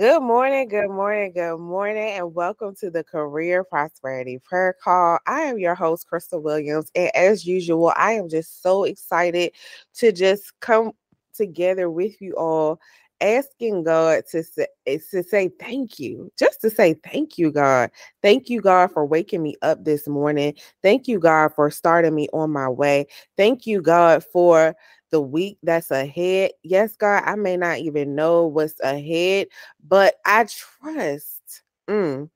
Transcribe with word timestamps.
Good 0.00 0.22
morning, 0.22 0.66
good 0.68 0.88
morning, 0.88 1.32
good 1.34 1.58
morning, 1.58 2.12
and 2.12 2.34
welcome 2.34 2.74
to 2.76 2.90
the 2.90 3.04
Career 3.04 3.64
Prosperity 3.64 4.38
Prayer 4.38 4.74
Call. 4.82 5.18
I 5.26 5.42
am 5.42 5.58
your 5.58 5.74
host, 5.74 6.06
Crystal 6.06 6.40
Williams, 6.40 6.90
and 6.94 7.14
as 7.14 7.44
usual, 7.44 7.92
I 7.94 8.12
am 8.12 8.30
just 8.30 8.62
so 8.62 8.84
excited 8.84 9.52
to 9.96 10.10
just 10.10 10.58
come 10.60 10.92
together 11.34 11.90
with 11.90 12.18
you 12.18 12.32
all, 12.36 12.80
asking 13.20 13.84
God 13.84 14.22
to 14.30 14.42
say, 14.42 14.68
eh, 14.86 14.96
to 15.10 15.22
say 15.22 15.50
thank 15.60 15.98
you, 15.98 16.32
just 16.38 16.62
to 16.62 16.70
say 16.70 16.94
thank 17.04 17.36
you, 17.36 17.52
God. 17.52 17.90
Thank 18.22 18.48
you, 18.48 18.62
God, 18.62 18.92
for 18.92 19.04
waking 19.04 19.42
me 19.42 19.56
up 19.60 19.84
this 19.84 20.08
morning. 20.08 20.54
Thank 20.82 21.08
you, 21.08 21.18
God, 21.18 21.52
for 21.54 21.70
starting 21.70 22.14
me 22.14 22.26
on 22.32 22.50
my 22.50 22.70
way. 22.70 23.06
Thank 23.36 23.66
you, 23.66 23.82
God, 23.82 24.24
for 24.32 24.74
the 25.10 25.20
week 25.20 25.58
that's 25.62 25.90
ahead. 25.90 26.52
Yes, 26.62 26.96
God, 26.96 27.22
I 27.26 27.34
may 27.36 27.56
not 27.56 27.78
even 27.78 28.14
know 28.14 28.46
what's 28.46 28.78
ahead, 28.80 29.48
but 29.86 30.16
I 30.26 30.46
trust, 30.46 31.62
mm, 31.88 32.28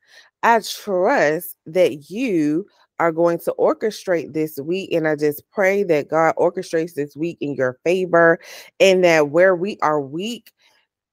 I 0.43 0.61
trust 0.61 1.57
that 1.67 2.11
you 2.11 2.67
are 3.01 3.13
going 3.13 3.39
to 3.41 3.55
orchestrate 3.59 4.33
this 4.33 4.59
week. 4.59 4.93
And 4.93 5.09
I 5.09 5.17
just 5.17 5.43
pray 5.51 5.83
that 5.85 6.09
God 6.09 6.35
orchestrates 6.37 6.95
this 6.95 7.17
week 7.17 7.39
in 7.41 7.55
your 7.55 7.79
favor 7.85 8.39
and 8.81 9.03
that 9.05 9.31
where 9.31 9.57
we 9.57 9.79
are 9.83 10.01
weak, 10.01 10.53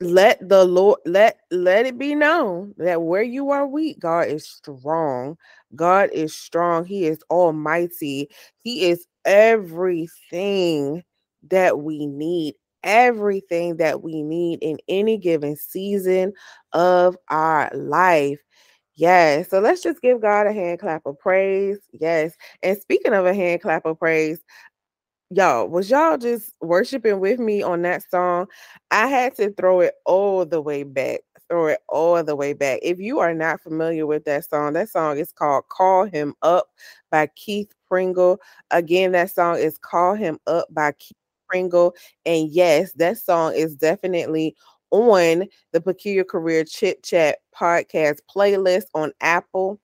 let 0.02 0.38
the 0.50 0.66
lord 0.66 1.00
let 1.06 1.38
let 1.52 1.86
it 1.86 1.96
be 1.98 2.16
known 2.16 2.74
that 2.78 3.04
where 3.04 3.22
you 3.22 3.52
are 3.52 3.68
weak 3.68 4.00
god 4.00 4.28
is 4.28 4.48
strong 4.48 5.38
god 5.76 6.10
is 6.12 6.36
strong 6.36 6.84
he 6.84 7.06
is 7.06 7.20
almighty 7.30 8.28
he 8.64 8.90
is 8.90 9.06
everything 9.26 11.04
that 11.50 11.80
we 11.80 12.06
need, 12.06 12.56
everything 12.84 13.78
that 13.78 14.02
we 14.02 14.24
need 14.24 14.60
in 14.62 14.78
any 14.88 15.18
given 15.18 15.56
season 15.56 16.34
of 16.74 17.16
our 17.30 17.70
life. 17.74 18.40
Yes. 18.96 19.50
So 19.50 19.60
let's 19.60 19.82
just 19.82 20.02
give 20.02 20.22
God 20.22 20.48
a 20.48 20.54
hand 20.54 20.80
clap 20.80 21.06
of 21.06 21.18
praise. 21.20 21.80
Yes. 21.94 22.34
And 22.62 22.78
speaking 22.78 23.14
of 23.14 23.26
a 23.26 23.34
hand 23.34 23.62
clap 23.62 23.86
of 23.86 23.98
praise, 23.98 24.40
y'all, 25.32 25.68
was 25.68 25.90
y'all 25.90 26.18
just 26.18 26.54
worshiping 26.62 27.20
with 27.20 27.40
me 27.40 27.64
on 27.64 27.82
that 27.84 28.04
song? 28.10 28.48
I 28.92 29.08
had 29.08 29.36
to 29.36 29.52
throw 29.54 29.80
it 29.80 29.94
all 30.06 30.46
the 30.46 30.62
way 30.62 30.84
back. 30.84 31.22
Throw 31.50 31.68
it 31.68 31.80
all 31.90 32.24
the 32.24 32.36
way 32.36 32.54
back. 32.54 32.80
If 32.82 33.00
you 33.00 33.20
are 33.20 33.34
not 33.34 33.62
familiar 33.62 34.06
with 34.06 34.24
that 34.26 34.50
song, 34.50 34.74
that 34.74 34.90
song 34.90 35.18
is 35.18 35.32
called 35.32 35.68
Call 35.70 36.06
Him 36.06 36.34
Up 36.42 36.68
by 37.10 37.28
Keith 37.36 37.74
Pringle. 37.90 38.40
Again, 38.72 39.12
that 39.14 39.32
song 39.32 39.58
is 39.58 39.78
Call 39.78 40.16
Him 40.16 40.40
Up 40.48 40.68
by 40.70 40.94
Keith 40.94 41.18
Pringle. 41.52 41.94
And 42.26 42.50
yes, 42.50 42.94
that 42.94 43.18
song 43.18 43.54
is 43.54 43.76
definitely 43.76 44.56
on 44.92 45.48
the 45.74 45.82
Peculiar 45.82 46.24
Career 46.24 46.64
Chit 46.64 47.04
Chat 47.04 47.40
podcast 47.56 48.20
playlist 48.34 48.86
on 48.94 49.12
Apple. 49.22 49.80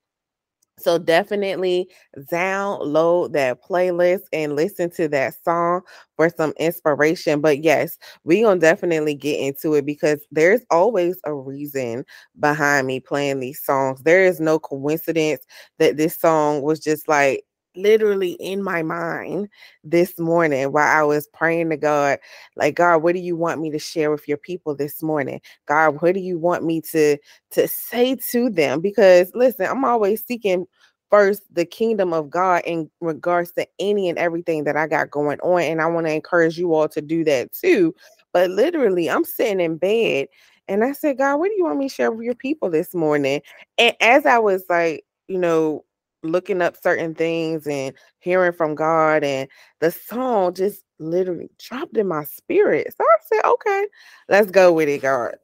So 0.78 0.96
definitely 0.96 1.88
download 2.32 3.32
that 3.32 3.62
playlist 3.64 4.22
and 4.32 4.54
listen 4.54 4.90
to 4.90 5.08
that 5.08 5.34
song 5.44 5.80
for 6.16 6.30
some 6.30 6.52
inspiration. 6.58 7.40
But 7.40 7.64
yes, 7.64 7.98
we're 8.22 8.44
gonna 8.44 8.60
definitely 8.60 9.14
get 9.14 9.40
into 9.40 9.74
it 9.74 9.84
because 9.84 10.20
there's 10.30 10.60
always 10.70 11.18
a 11.24 11.34
reason 11.34 12.04
behind 12.38 12.86
me 12.86 13.00
playing 13.00 13.40
these 13.40 13.60
songs. 13.60 14.00
There 14.02 14.24
is 14.24 14.38
no 14.38 14.60
coincidence 14.60 15.44
that 15.78 15.96
this 15.96 16.16
song 16.16 16.62
was 16.62 16.78
just 16.78 17.08
like 17.08 17.44
literally 17.78 18.32
in 18.32 18.62
my 18.62 18.82
mind 18.82 19.48
this 19.84 20.18
morning 20.18 20.72
while 20.72 20.88
I 20.88 21.02
was 21.02 21.26
praying 21.28 21.70
to 21.70 21.76
God, 21.76 22.18
like, 22.56 22.74
God, 22.74 23.02
what 23.02 23.14
do 23.14 23.20
you 23.20 23.36
want 23.36 23.60
me 23.60 23.70
to 23.70 23.78
share 23.78 24.10
with 24.10 24.28
your 24.28 24.36
people 24.36 24.74
this 24.74 25.02
morning? 25.02 25.40
God, 25.66 26.02
what 26.02 26.14
do 26.14 26.20
you 26.20 26.38
want 26.38 26.64
me 26.64 26.80
to 26.92 27.16
to 27.52 27.68
say 27.68 28.16
to 28.30 28.50
them? 28.50 28.80
Because 28.80 29.30
listen, 29.34 29.66
I'm 29.66 29.84
always 29.84 30.24
seeking 30.24 30.66
first 31.10 31.42
the 31.52 31.64
kingdom 31.64 32.12
of 32.12 32.30
God 32.30 32.62
in 32.66 32.90
regards 33.00 33.52
to 33.52 33.66
any 33.78 34.08
and 34.08 34.18
everything 34.18 34.64
that 34.64 34.76
I 34.76 34.86
got 34.86 35.10
going 35.10 35.40
on. 35.40 35.62
And 35.62 35.80
I 35.80 35.86
want 35.86 36.06
to 36.06 36.12
encourage 36.12 36.58
you 36.58 36.74
all 36.74 36.88
to 36.88 37.00
do 37.00 37.24
that 37.24 37.52
too. 37.52 37.94
But 38.32 38.50
literally, 38.50 39.08
I'm 39.08 39.24
sitting 39.24 39.60
in 39.60 39.78
bed 39.78 40.28
and 40.68 40.84
I 40.84 40.92
said, 40.92 41.18
God, 41.18 41.36
what 41.36 41.48
do 41.48 41.54
you 41.56 41.64
want 41.64 41.78
me 41.78 41.88
to 41.88 41.94
share 41.94 42.12
with 42.12 42.24
your 42.24 42.34
people 42.34 42.70
this 42.70 42.94
morning? 42.94 43.40
And 43.78 43.96
as 44.00 44.26
I 44.26 44.38
was 44.38 44.64
like, 44.68 45.04
you 45.28 45.38
know, 45.38 45.84
looking 46.32 46.62
up 46.62 46.76
certain 46.76 47.14
things 47.14 47.66
and 47.66 47.94
hearing 48.20 48.52
from 48.52 48.74
God 48.74 49.24
and 49.24 49.48
the 49.80 49.90
song 49.90 50.54
just 50.54 50.82
literally 50.98 51.50
dropped 51.58 51.96
in 51.96 52.08
my 52.08 52.24
spirit. 52.24 52.92
So 52.96 53.04
I 53.04 53.16
said, 53.26 53.44
okay, 53.44 53.86
let's 54.28 54.50
go 54.50 54.72
with 54.72 54.88
it, 54.88 55.02
God. 55.02 55.34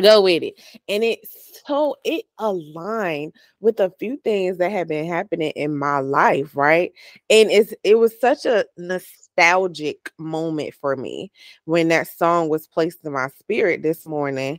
Go 0.00 0.22
with 0.22 0.42
it. 0.42 0.54
And 0.88 1.04
it 1.04 1.20
so 1.66 1.94
it 2.04 2.24
aligned 2.38 3.32
with 3.60 3.78
a 3.78 3.92
few 4.00 4.16
things 4.18 4.58
that 4.58 4.72
have 4.72 4.88
been 4.88 5.06
happening 5.06 5.52
in 5.52 5.76
my 5.76 6.00
life, 6.00 6.56
right? 6.56 6.92
And 7.30 7.48
it's 7.50 7.72
it 7.84 7.96
was 7.96 8.18
such 8.20 8.44
a 8.44 8.66
nostalgic 8.76 10.10
moment 10.18 10.74
for 10.74 10.96
me 10.96 11.30
when 11.64 11.88
that 11.88 12.08
song 12.08 12.48
was 12.48 12.66
placed 12.66 13.04
in 13.04 13.12
my 13.12 13.28
spirit 13.38 13.82
this 13.82 14.04
morning. 14.04 14.58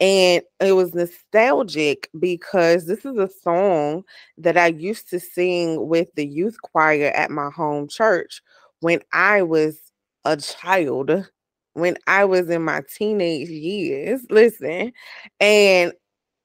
And 0.00 0.42
it 0.60 0.72
was 0.72 0.94
nostalgic 0.94 2.10
because 2.18 2.86
this 2.86 3.04
is 3.06 3.16
a 3.16 3.30
song 3.42 4.04
that 4.38 4.56
I 4.58 4.66
used 4.68 5.08
to 5.10 5.20
sing 5.20 5.88
with 5.88 6.08
the 6.16 6.26
youth 6.26 6.56
choir 6.62 7.12
at 7.14 7.30
my 7.30 7.50
home 7.50 7.88
church 7.88 8.42
when 8.80 9.00
I 9.12 9.42
was 9.42 9.80
a 10.26 10.36
child, 10.36 11.26
when 11.74 11.96
I 12.06 12.24
was 12.26 12.50
in 12.50 12.62
my 12.62 12.82
teenage 12.94 13.48
years. 13.48 14.20
Listen, 14.30 14.92
and 15.40 15.92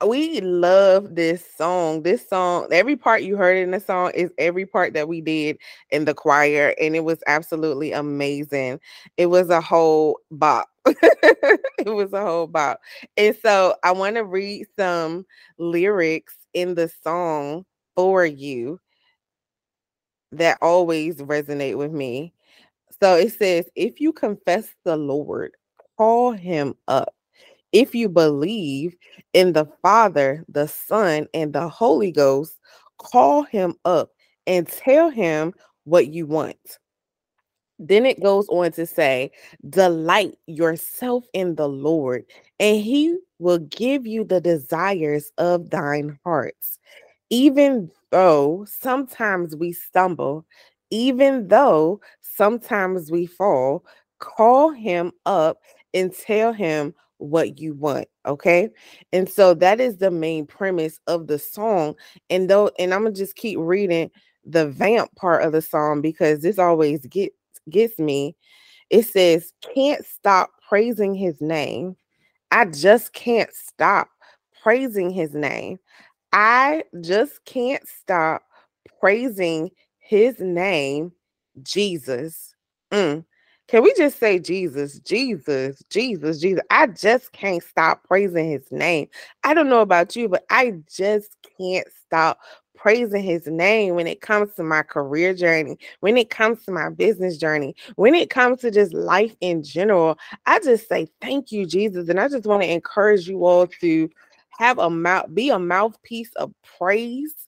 we 0.08 0.42
love 0.42 1.16
this 1.16 1.46
song. 1.58 2.04
This 2.04 2.28
song, 2.28 2.68
every 2.72 2.96
part 2.96 3.22
you 3.24 3.38
heard 3.38 3.58
in 3.58 3.72
the 3.72 3.80
song 3.82 4.12
is 4.16 4.32
every 4.38 4.66
part 4.66 4.94
that 4.94 5.08
we 5.10 5.22
did 5.22 5.58
in 5.92 6.06
the 6.06 6.14
choir, 6.14 6.74
and 6.82 6.96
it 6.96 7.04
was 7.04 7.22
absolutely 7.28 7.92
amazing. 7.92 8.80
It 9.18 9.28
was 9.28 9.50
a 9.50 9.62
whole 9.62 10.20
bop. 10.32 10.71
it 10.86 11.94
was 11.94 12.12
a 12.14 12.22
whole 12.22 12.48
bop. 12.48 12.80
And 13.18 13.36
so 13.42 13.76
I 13.84 13.92
want 13.92 14.16
to 14.16 14.24
read 14.24 14.66
some 14.78 15.26
lyrics 15.58 16.36
in 16.54 16.76
the 16.76 16.92
song 17.04 17.66
for 17.96 18.26
you 18.26 18.80
that 20.32 20.58
always 20.62 21.18
resonate 21.18 21.78
with 21.78 21.92
me. 21.92 22.34
So 23.02 23.16
it 23.16 23.34
says, 23.34 23.70
if 23.76 24.00
you 24.00 24.14
confess 24.14 24.70
the 24.86 24.98
Lord, 24.98 25.52
call 25.98 26.32
him 26.32 26.76
up 26.88 27.14
if 27.72 27.96
you 27.96 28.10
believe 28.10 28.96
in 29.34 29.54
the 29.54 29.66
Father, 29.82 30.44
the 30.50 30.68
Son, 30.68 31.28
and 31.34 31.54
the 31.54 31.68
Holy 31.70 32.12
Ghost, 32.12 32.60
call 32.98 33.44
him 33.44 33.76
up 33.86 34.12
and 34.48 34.68
tell 34.68 35.10
him 35.10 35.54
what 35.86 36.08
you 36.08 36.26
want. 36.26 36.58
Then 37.82 38.06
it 38.06 38.22
goes 38.22 38.48
on 38.50 38.72
to 38.74 38.86
say, 38.86 39.32
Delight 39.70 40.38
yourself 40.46 41.26
in 41.34 41.56
the 41.56 41.68
Lord, 41.68 42.24
and 42.60 42.80
he 42.80 43.18
will 43.40 43.58
give 43.58 44.06
you 44.06 44.24
the 44.24 44.40
desires 44.40 45.32
of 45.40 45.72
thine 45.72 46.20
hearts. 46.24 46.78
Even 47.32 47.90
though 48.12 48.66
sometimes 48.70 49.56
we 49.56 49.74
stumble, 49.74 50.46
even 50.92 51.48
though 51.48 52.00
sometimes 52.22 53.10
we 53.10 53.26
fall, 53.26 53.84
call 54.20 54.70
him 54.70 55.12
up 55.26 55.58
and 55.94 56.14
tell 56.14 56.54
him 56.54 56.94
what 57.18 57.60
you 57.60 57.76
want 57.76 58.08
okay 58.26 58.68
and 59.14 59.30
so 59.30 59.54
that 59.54 59.80
is 59.80 59.98
the 59.98 60.10
main 60.10 60.44
premise 60.44 61.00
of 61.06 61.28
the 61.28 61.38
song 61.38 61.94
and 62.32 62.50
though 62.50 62.72
and 62.80 62.96
i'm 62.96 63.04
gonna 63.04 63.14
just 63.14 63.36
keep 63.36 63.60
reading 63.60 64.10
the 64.46 64.68
vamp 64.70 65.14
part 65.16 65.44
of 65.44 65.52
the 65.52 65.62
song 65.62 66.02
because 66.02 66.42
this 66.42 66.58
always 66.58 67.06
gets 67.06 67.36
gets 67.70 68.00
me 68.00 68.36
it 68.90 69.04
says 69.04 69.54
can't 69.74 70.06
stop 70.06 70.50
praising 70.68 71.14
his 71.14 71.40
name 71.42 71.96
i 72.52 72.66
just 72.66 73.14
can't 73.14 73.54
stop 73.54 74.10
praising 74.62 75.10
his 75.10 75.34
name 75.34 75.78
i 76.34 76.84
just 77.02 77.44
can't 77.46 77.88
stop 77.88 78.44
praising 79.00 79.70
his 80.00 80.40
name 80.40 81.12
jesus 81.64 82.54
mm. 82.92 83.24
Can 83.72 83.84
we 83.84 83.94
just 83.94 84.20
say 84.20 84.38
Jesus, 84.38 85.00
Jesus, 85.00 85.82
Jesus, 85.90 86.42
Jesus? 86.42 86.62
I 86.70 86.88
just 86.88 87.32
can't 87.32 87.64
stop 87.64 88.04
praising 88.04 88.52
his 88.52 88.70
name. 88.70 89.08
I 89.46 89.54
don't 89.54 89.70
know 89.70 89.80
about 89.80 90.14
you, 90.14 90.28
but 90.28 90.44
I 90.50 90.74
just 90.94 91.38
can't 91.58 91.88
stop 92.06 92.40
praising 92.82 93.22
his 93.22 93.46
name 93.46 93.94
when 93.94 94.08
it 94.08 94.22
comes 94.22 94.52
to 94.56 94.64
my 94.64 94.82
career 94.82 95.36
journey, 95.36 95.78
when 96.00 96.18
it 96.18 96.32
comes 96.32 96.64
to 96.66 96.72
my 96.72 96.90
business 96.90 97.38
journey, 97.38 97.76
when 97.96 98.16
it 98.16 98.32
comes 98.32 98.60
to 98.62 98.72
just 98.72 98.92
life 98.94 99.36
in 99.40 99.62
general. 99.62 100.18
I 100.48 100.60
just 100.60 100.90
say 100.90 101.08
thank 101.22 101.52
you, 101.52 101.68
Jesus. 101.68 102.10
And 102.10 102.20
I 102.20 102.28
just 102.28 102.46
want 102.46 102.64
to 102.64 102.72
encourage 102.72 103.28
you 103.28 103.46
all 103.46 103.68
to 103.82 104.10
have 104.58 104.80
a 104.80 104.90
mouth, 104.90 105.28
be 105.34 105.50
a 105.50 105.60
mouthpiece 105.60 106.34
of 106.34 106.52
praise 106.78 107.48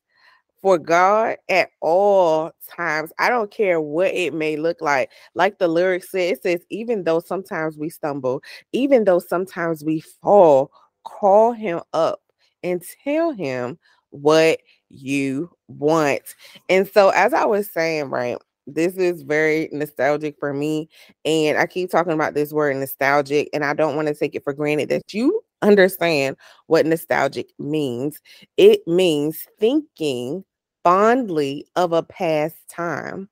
for 0.61 0.77
God 0.77 1.37
at 1.49 1.69
all 1.81 2.51
times. 2.69 3.11
I 3.17 3.29
don't 3.29 3.49
care 3.49 3.81
what 3.81 4.13
it 4.13 4.35
may 4.35 4.55
look 4.55 4.81
like. 4.81 5.11
Like 5.33 5.57
the 5.57 5.67
lyric 5.67 6.03
says, 6.03 6.37
it 6.37 6.43
says, 6.43 6.61
even 6.69 7.05
though 7.05 7.19
sometimes 7.19 7.75
we 7.75 7.89
stumble, 7.89 8.43
even 8.71 9.03
though 9.03 9.19
sometimes 9.19 9.83
we 9.83 9.99
fall, 9.99 10.71
call 11.03 11.53
him 11.53 11.81
up 11.91 12.21
and 12.61 12.83
tell 13.03 13.31
him 13.31 13.79
what 14.11 14.59
you 14.93 15.49
want. 15.67 16.21
And 16.69 16.87
so, 16.87 17.09
as 17.09 17.33
I 17.33 17.45
was 17.45 17.69
saying, 17.71 18.09
right, 18.09 18.37
this 18.67 18.95
is 18.95 19.23
very 19.23 19.69
nostalgic 19.71 20.37
for 20.39 20.53
me. 20.53 20.89
And 21.25 21.57
I 21.57 21.65
keep 21.65 21.89
talking 21.89 22.13
about 22.13 22.33
this 22.33 22.53
word 22.53 22.77
nostalgic, 22.77 23.49
and 23.53 23.65
I 23.65 23.73
don't 23.73 23.95
want 23.95 24.07
to 24.07 24.15
take 24.15 24.35
it 24.35 24.43
for 24.43 24.53
granted 24.53 24.89
that 24.89 25.13
you 25.13 25.41
understand 25.61 26.37
what 26.67 26.85
nostalgic 26.85 27.51
means. 27.59 28.21
It 28.57 28.81
means 28.87 29.47
thinking 29.59 30.43
fondly 30.83 31.65
of 31.75 31.93
a 31.93 32.03
past 32.03 32.55
time, 32.69 33.29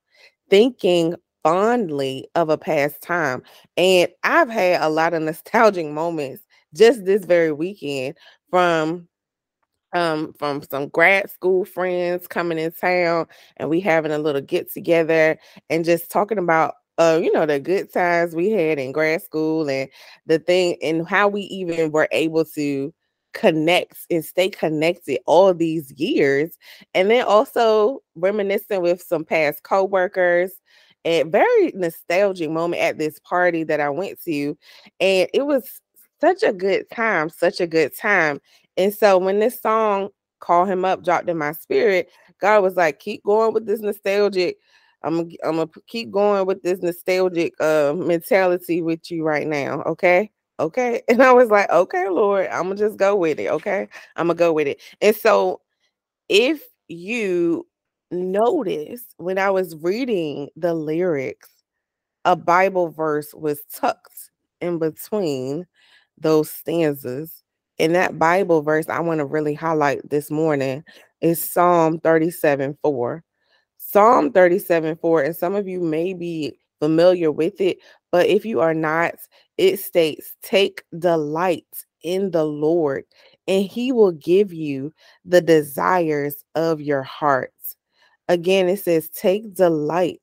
thinking 0.50 1.14
fondly 1.42 2.28
of 2.34 2.48
a 2.48 2.58
past 2.58 3.02
time. 3.02 3.42
And 3.76 4.08
I've 4.24 4.48
had 4.48 4.80
a 4.80 4.88
lot 4.88 5.14
of 5.14 5.22
nostalgic 5.22 5.86
moments 5.86 6.42
just 6.74 7.04
this 7.04 7.24
very 7.24 7.52
weekend 7.52 8.16
from 8.50 9.08
um, 9.94 10.32
from 10.38 10.62
some 10.62 10.88
grad 10.88 11.30
school 11.30 11.64
friends 11.64 12.26
coming 12.26 12.58
in 12.58 12.72
town 12.72 13.26
and 13.58 13.68
we 13.70 13.80
having 13.80 14.12
a 14.12 14.18
little 14.18 14.40
get 14.40 14.72
together 14.72 15.38
and 15.70 15.84
just 15.84 16.10
talking 16.10 16.38
about 16.38 16.74
uh, 16.98 17.18
you 17.22 17.32
know, 17.32 17.46
the 17.46 17.58
good 17.58 17.90
times 17.92 18.34
we 18.34 18.50
had 18.50 18.78
in 18.78 18.92
grad 18.92 19.22
school 19.22 19.68
and 19.68 19.88
the 20.26 20.38
thing 20.38 20.76
and 20.82 21.08
how 21.08 21.26
we 21.26 21.40
even 21.42 21.90
were 21.90 22.06
able 22.12 22.44
to 22.44 22.92
connect 23.32 23.96
and 24.10 24.24
stay 24.24 24.50
connected 24.50 25.18
all 25.26 25.54
these 25.54 25.90
years. 25.96 26.56
And 26.94 27.10
then 27.10 27.24
also 27.24 28.00
reminiscing 28.14 28.82
with 28.82 29.00
some 29.02 29.24
past 29.24 29.62
co-workers 29.62 30.52
and 31.04 31.32
very 31.32 31.72
nostalgic 31.74 32.50
moment 32.50 32.82
at 32.82 32.98
this 32.98 33.18
party 33.20 33.64
that 33.64 33.80
I 33.80 33.90
went 33.90 34.20
to. 34.24 34.56
And 35.00 35.28
it 35.32 35.46
was 35.46 35.80
such 36.20 36.42
a 36.42 36.52
good 36.52 36.88
time, 36.90 37.28
such 37.30 37.60
a 37.60 37.66
good 37.66 37.96
time. 37.96 38.40
And 38.76 38.94
so 38.94 39.18
when 39.18 39.38
this 39.38 39.60
song 39.60 40.10
Call 40.40 40.64
Him 40.64 40.84
Up 40.84 41.04
dropped 41.04 41.28
in 41.28 41.38
my 41.38 41.52
spirit, 41.52 42.10
God 42.40 42.62
was 42.62 42.76
like, 42.76 42.98
keep 43.00 43.22
going 43.24 43.52
with 43.54 43.66
this 43.66 43.80
nostalgic. 43.80 44.56
I'm 45.02 45.18
I'm 45.44 45.56
gonna 45.56 45.68
keep 45.88 46.10
going 46.10 46.46
with 46.46 46.62
this 46.62 46.80
nostalgic 46.82 47.54
uh 47.60 47.92
mentality 47.96 48.82
with 48.82 49.10
you 49.10 49.24
right 49.24 49.46
now, 49.46 49.82
okay? 49.82 50.30
Okay. 50.60 51.02
And 51.08 51.22
I 51.22 51.32
was 51.32 51.48
like, 51.50 51.70
okay, 51.70 52.08
Lord, 52.08 52.48
I'm 52.48 52.64
gonna 52.64 52.76
just 52.76 52.96
go 52.98 53.16
with 53.16 53.38
it. 53.40 53.50
Okay. 53.50 53.88
I'm 54.16 54.28
gonna 54.28 54.38
go 54.38 54.52
with 54.52 54.68
it. 54.68 54.80
And 55.00 55.14
so 55.16 55.60
if 56.28 56.62
you 56.88 57.66
notice 58.10 59.04
when 59.18 59.38
I 59.38 59.50
was 59.50 59.76
reading 59.76 60.48
the 60.56 60.74
lyrics, 60.74 61.50
a 62.24 62.36
Bible 62.36 62.88
verse 62.90 63.34
was 63.34 63.62
tucked 63.74 64.30
in 64.60 64.78
between 64.78 65.66
those 66.18 66.50
stanzas 66.50 67.41
and 67.82 67.96
that 67.96 68.16
Bible 68.16 68.62
verse 68.62 68.88
I 68.88 69.00
want 69.00 69.18
to 69.18 69.24
really 69.24 69.54
highlight 69.54 70.08
this 70.08 70.30
morning 70.30 70.84
is 71.20 71.42
Psalm 71.42 71.98
37 71.98 72.78
4. 72.80 73.24
Psalm 73.76 74.30
37 74.30 74.96
4, 74.96 75.22
and 75.22 75.36
some 75.36 75.56
of 75.56 75.66
you 75.66 75.80
may 75.80 76.14
be 76.14 76.56
familiar 76.78 77.32
with 77.32 77.60
it, 77.60 77.78
but 78.12 78.26
if 78.26 78.44
you 78.44 78.60
are 78.60 78.72
not, 78.72 79.16
it 79.58 79.80
states, 79.80 80.34
Take 80.42 80.84
delight 80.96 81.66
in 82.04 82.30
the 82.30 82.44
Lord, 82.44 83.02
and 83.48 83.64
he 83.64 83.90
will 83.90 84.12
give 84.12 84.52
you 84.52 84.94
the 85.24 85.40
desires 85.40 86.44
of 86.54 86.80
your 86.80 87.02
hearts. 87.02 87.76
Again, 88.28 88.68
it 88.68 88.78
says, 88.78 89.08
Take 89.08 89.54
delight 89.54 90.22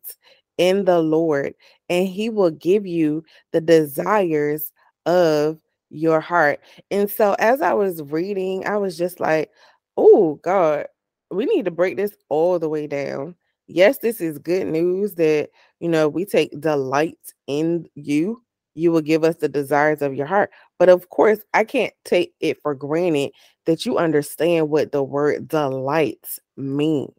in 0.57 0.85
the 0.85 1.00
Lord, 1.00 1.56
and 1.89 2.07
he 2.07 2.29
will 2.29 2.51
give 2.51 2.88
you 2.88 3.25
the 3.51 3.61
desires 3.61 4.71
of 5.06 5.59
your 5.89 6.19
heart. 6.19 6.59
And 6.91 7.09
so 7.09 7.36
as 7.39 7.62
I 7.62 7.74
was 7.74 8.01
reading, 8.03 8.65
I 8.68 8.77
was 8.77 8.97
just 8.97 9.19
like, 9.19 9.51
oh 9.97 10.36
God, 10.44 10.88
we 11.31 11.45
need 11.45 11.65
to 11.65 11.71
break 11.71 11.97
this 11.97 12.15
all 12.30 12.59
the 12.59 12.69
way 12.69 12.88
down. 12.88 13.36
Yes, 13.68 14.00
this 14.00 14.19
is 14.21 14.39
good 14.39 14.68
news 14.68 15.15
that 15.15 15.50
you 15.80 15.89
know 15.89 16.09
we 16.09 16.25
take 16.25 16.59
delight 16.59 17.19
in 17.47 17.88
you. 17.95 18.41
You 18.75 18.91
will 18.91 19.01
give 19.01 19.24
us 19.24 19.36
the 19.38 19.50
desires 19.50 20.01
of 20.01 20.15
your 20.15 20.25
heart. 20.25 20.51
But 20.80 20.89
of 20.89 21.09
course, 21.09 21.39
I 21.53 21.63
can't 21.65 21.94
take 22.06 22.33
it 22.39 22.62
for 22.62 22.74
granted 22.74 23.31
that 23.65 23.85
you 23.85 23.97
understand 23.97 24.69
what 24.69 24.92
the 24.92 25.03
word 25.03 25.47
delight 25.47 26.25
means. 26.57 27.13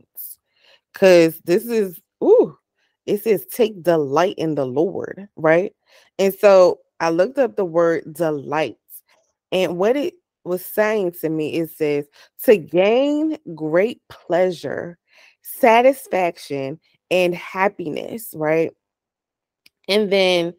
Because 0.93 1.39
this 1.45 1.67
is, 1.67 2.01
ooh, 2.23 2.57
it 3.07 3.23
says 3.23 3.47
take 3.47 3.83
delight 3.83 4.35
in 4.39 4.55
the 4.55 4.67
Lord, 4.67 5.29
right? 5.37 5.73
And 6.19 6.35
so 6.35 6.81
I 7.01 7.11
looked 7.11 7.39
up 7.39 7.57
the 7.57 7.65
word 7.65 8.13
delights, 8.13 9.03
and 9.53 9.79
what 9.79 9.97
it 9.97 10.15
was 10.45 10.65
saying 10.65 11.13
to 11.21 11.29
me, 11.29 11.55
it 11.55 11.71
says 11.71 12.07
to 12.45 12.57
gain 12.57 13.39
great 13.55 14.01
pleasure, 14.09 14.99
satisfaction, 15.43 16.79
and 17.11 17.35
happiness, 17.35 18.33
right? 18.37 18.71
And 19.89 20.11
then 20.13 20.55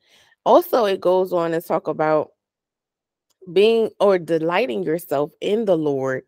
also 0.45 0.85
it 0.85 0.99
goes 0.99 1.31
on 1.31 1.51
to 1.51 1.61
talk 1.61 1.87
about 1.87 2.31
being 3.53 3.89
or 3.99 4.19
delighting 4.19 4.83
yourself 4.83 5.31
in 5.41 5.65
the 5.65 5.77
Lord 5.77 6.23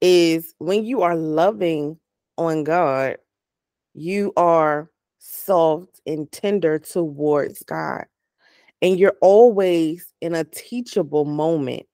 is 0.00 0.54
when 0.58 0.84
you 0.84 1.02
are 1.02 1.16
loving 1.16 1.98
on 2.36 2.64
God, 2.64 3.16
you 3.94 4.32
are 4.36 4.90
soft 5.18 6.00
and 6.06 6.30
tender 6.32 6.78
towards 6.78 7.62
God 7.62 8.06
and 8.82 8.98
you're 8.98 9.16
always 9.20 10.12
in 10.20 10.34
a 10.34 10.44
teachable 10.44 11.24
moment 11.24 11.86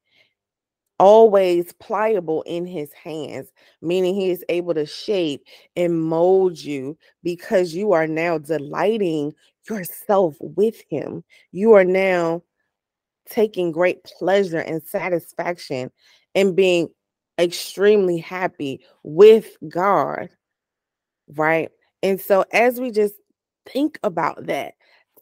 always 0.99 1.73
pliable 1.75 2.43
in 2.43 2.67
his 2.67 2.93
hands, 2.93 3.51
meaning 3.83 4.15
he 4.15 4.31
is 4.31 4.45
able 4.49 4.75
to 4.75 4.87
shape 4.87 5.45
and 5.77 6.03
mold 6.03 6.59
you 6.59 6.97
because 7.23 7.75
you 7.75 7.93
are 7.93 8.07
now 8.07 8.39
delighting 8.39 9.35
yourself 9.69 10.37
with 10.41 10.83
him. 10.89 11.23
You 11.53 11.75
are 11.75 11.85
now 11.85 12.43
taking 13.29 13.73
great 13.73 14.05
pleasure 14.05 14.61
and 14.61 14.83
satisfaction 14.83 15.91
and 16.35 16.57
being 16.57 16.89
extremely 17.39 18.19
happy 18.19 18.85
with 19.03 19.57
God, 19.69 20.31
right? 21.35 21.71
And 22.03 22.21
so, 22.21 22.45
as 22.53 22.81
we 22.81 22.91
just 22.91 23.15
think 23.67 23.99
about 24.03 24.47
that, 24.47 24.75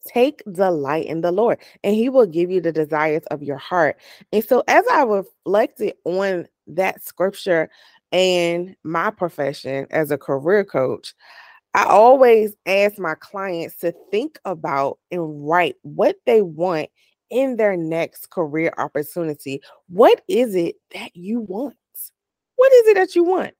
Take 0.06 0.42
delight 0.52 1.06
in 1.06 1.22
the 1.22 1.32
Lord, 1.32 1.58
and 1.82 1.94
He 1.94 2.08
will 2.08 2.26
give 2.26 2.50
you 2.50 2.60
the 2.60 2.72
desires 2.72 3.22
of 3.30 3.42
your 3.42 3.56
heart. 3.56 3.96
And 4.32 4.44
so, 4.44 4.62
as 4.68 4.84
I 4.92 5.02
reflected 5.02 5.94
on 6.04 6.46
that 6.66 7.02
scripture 7.02 7.70
and 8.12 8.76
my 8.84 9.10
profession 9.10 9.86
as 9.90 10.10
a 10.10 10.18
career 10.18 10.64
coach, 10.64 11.14
I 11.74 11.84
always 11.84 12.54
ask 12.66 12.98
my 12.98 13.16
clients 13.16 13.76
to 13.78 13.92
think 14.10 14.38
about 14.44 14.98
and 15.10 15.48
write 15.48 15.74
what 15.82 16.16
they 16.24 16.40
want 16.40 16.88
in 17.30 17.56
their 17.56 17.76
next 17.76 18.30
career 18.30 18.72
opportunity. 18.78 19.60
What 19.88 20.22
is 20.28 20.54
it 20.54 20.76
that 20.92 21.16
you 21.16 21.40
want? 21.40 21.74
What 22.56 22.72
is 22.72 22.88
it 22.88 22.94
that 22.94 23.16
you 23.16 23.24
want? 23.24 23.54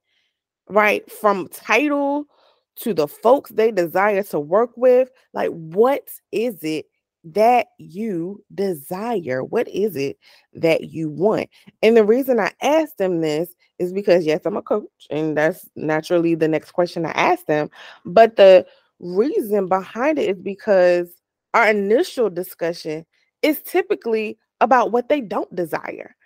Right? 0.68 1.10
From 1.10 1.48
title 1.48 2.26
to 2.76 2.94
the 2.94 3.08
folks 3.08 3.50
they 3.50 3.70
desire 3.70 4.22
to 4.24 4.40
work 4.40 4.70
with. 4.76 5.10
Like, 5.32 5.50
what 5.50 6.08
is 6.32 6.62
it 6.62 6.86
that 7.24 7.68
you 7.78 8.42
desire? 8.54 9.42
What 9.42 9.68
is 9.68 9.96
it 9.96 10.18
that 10.54 10.90
you 10.90 11.08
want? 11.08 11.48
And 11.82 11.96
the 11.96 12.04
reason 12.04 12.40
I 12.40 12.52
asked 12.62 12.98
them 12.98 13.20
this 13.20 13.54
is 13.78 13.92
because, 13.92 14.26
yes, 14.26 14.40
I'm 14.44 14.56
a 14.56 14.62
coach, 14.62 14.88
and 15.10 15.36
that's 15.36 15.68
naturally 15.76 16.34
the 16.34 16.48
next 16.48 16.72
question 16.72 17.06
I 17.06 17.10
ask 17.12 17.46
them. 17.46 17.70
But 18.04 18.36
the 18.36 18.66
reason 19.00 19.68
behind 19.68 20.18
it 20.18 20.36
is 20.36 20.42
because 20.42 21.08
our 21.54 21.68
initial 21.68 22.30
discussion 22.30 23.06
is 23.42 23.60
typically 23.62 24.38
about 24.60 24.92
what 24.92 25.08
they 25.08 25.20
don't 25.20 25.54
desire. 25.54 26.16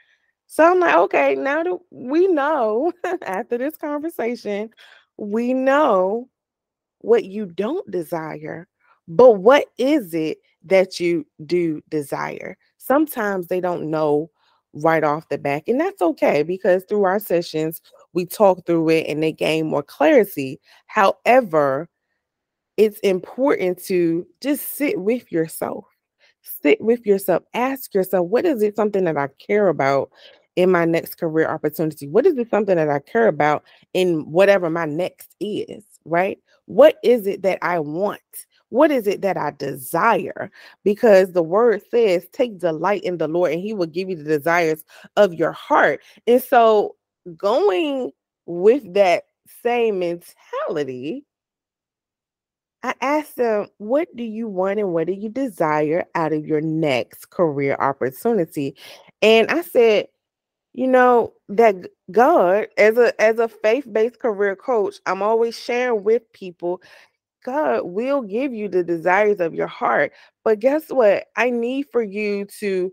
So 0.47 0.65
I'm 0.65 0.81
like, 0.81 0.95
okay, 0.95 1.35
now 1.35 1.63
that 1.63 1.79
we 1.91 2.27
know 2.27 2.93
after 3.23 3.59
this 3.59 3.77
conversation, 3.77 4.71
we 5.19 5.53
know 5.53 6.29
what 7.01 7.25
you 7.25 7.47
don't 7.47 7.89
desire, 7.91 8.69
but 9.07 9.33
what 9.39 9.67
is 9.79 10.15
it 10.15 10.39
that 10.65 11.01
you 11.01 11.27
do 11.47 11.83
desire. 11.89 12.57
Sometimes 12.77 13.47
they 13.47 13.61
don't 13.61 13.91
know 13.91 14.31
right 14.73 15.03
off 15.05 15.29
the 15.29 15.39
back, 15.39 15.65
and 15.69 15.81
that's 15.81 16.03
okay 16.03 16.43
because 16.43 16.85
through 16.85 17.05
our 17.05 17.19
sessions, 17.19 17.81
we 18.13 18.27
talk 18.27 18.65
through 18.67 18.89
it 18.91 19.07
and 19.09 19.23
they 19.23 19.33
gain 19.33 19.67
more 19.67 19.83
clarity. 19.83 20.61
However, 20.87 21.89
it's 22.77 22.99
important 23.01 23.83
to 23.85 24.27
just 24.41 24.77
sit 24.77 25.01
with 25.01 25.31
yourself. 25.33 25.85
Sit 26.43 26.81
with 26.81 27.07
yourself. 27.07 27.43
Ask 27.55 27.95
yourself, 27.95 28.29
what 28.29 28.47
is 28.47 28.63
it 28.63 28.77
something 28.77 29.05
that 29.05 29.17
I 29.17 29.29
care 29.45 29.69
about 29.69 30.11
in 30.57 30.71
my 30.71 30.85
next 30.85 31.17
career 31.17 31.49
opportunity? 31.49 32.07
What 32.07 32.27
is 32.27 32.39
it 32.39 32.51
something 32.51 32.77
that 32.77 32.89
I 32.89 33.01
care 33.01 33.29
about 33.29 33.65
in 33.95 34.31
whatever 34.31 34.71
my 34.71 34.85
next 34.85 35.35
is, 35.41 35.85
right? 36.05 36.39
What 36.69 36.99
is 37.03 37.27
it 37.27 37.41
that 37.43 37.59
I 37.63 37.79
want? 37.79 38.21
What 38.69 38.91
is 38.91 39.07
it 39.07 39.23
that 39.23 39.39
I 39.39 39.53
desire? 39.53 40.51
Because 40.85 41.33
the 41.33 41.43
word 41.43 41.81
says, 41.91 42.29
take 42.31 42.59
delight 42.59 43.03
in 43.05 43.17
the 43.17 43.27
Lord 43.27 43.53
and 43.53 43.61
he 43.63 43.73
will 43.73 43.87
give 43.87 44.11
you 44.11 44.17
the 44.17 44.25
desires 44.25 44.85
of 45.17 45.33
your 45.33 45.53
heart. 45.53 46.03
And 46.27 46.43
so, 46.43 46.97
going 47.39 48.13
with 48.45 48.93
that 48.93 49.25
same 49.63 50.01
mentality, 50.01 51.25
I 52.83 52.95
asked 53.01 53.37
them, 53.37 53.69
What 53.79 54.15
do 54.15 54.23
you 54.23 54.47
want 54.47 54.79
and 54.79 54.93
what 54.93 55.07
do 55.07 55.15
you 55.15 55.31
desire 55.31 56.05
out 56.15 56.35
of 56.35 56.47
your 56.47 56.61
next 56.61 57.31
career 57.31 57.77
opportunity? 57.81 58.77
And 59.23 59.49
I 59.51 59.63
said, 59.63 60.09
you 60.79 60.87
know 60.87 61.33
that 61.49 61.75
God 62.13 62.69
as 62.79 62.97
a 62.99 63.21
as 63.21 63.41
a 63.41 63.49
faith-based 63.49 64.21
career 64.21 64.55
coach, 64.55 64.97
I'm 65.07 65.23
always 65.23 65.59
sharing 65.59 66.05
with 66.05 66.33
people 66.33 66.81
God 67.45 67.83
will 67.85 68.23
give 68.23 68.55
you 68.55 68.69
the 68.69 68.85
desires 68.85 69.41
of 69.41 69.55
your 69.55 69.67
heart. 69.67 70.13
But 70.45 70.61
guess 70.61 70.89
what? 70.89 71.27
I 71.37 71.51
need 71.51 71.87
for 71.91 72.03
you 72.03 72.47
to 72.61 72.93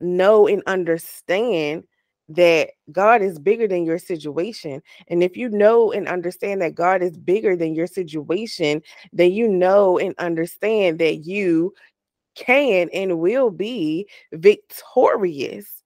know 0.00 0.46
and 0.46 0.62
understand 0.66 1.84
that 2.30 2.70
God 2.90 3.20
is 3.20 3.38
bigger 3.38 3.68
than 3.68 3.84
your 3.84 3.98
situation. 3.98 4.82
And 5.08 5.22
if 5.22 5.36
you 5.36 5.50
know 5.50 5.92
and 5.92 6.08
understand 6.08 6.62
that 6.62 6.74
God 6.74 7.02
is 7.02 7.18
bigger 7.18 7.54
than 7.54 7.74
your 7.74 7.86
situation, 7.86 8.82
then 9.12 9.32
you 9.32 9.46
know 9.48 9.98
and 9.98 10.14
understand 10.18 10.98
that 11.00 11.26
you 11.26 11.74
can 12.34 12.88
and 12.94 13.20
will 13.20 13.50
be 13.50 14.08
victorious 14.32 15.83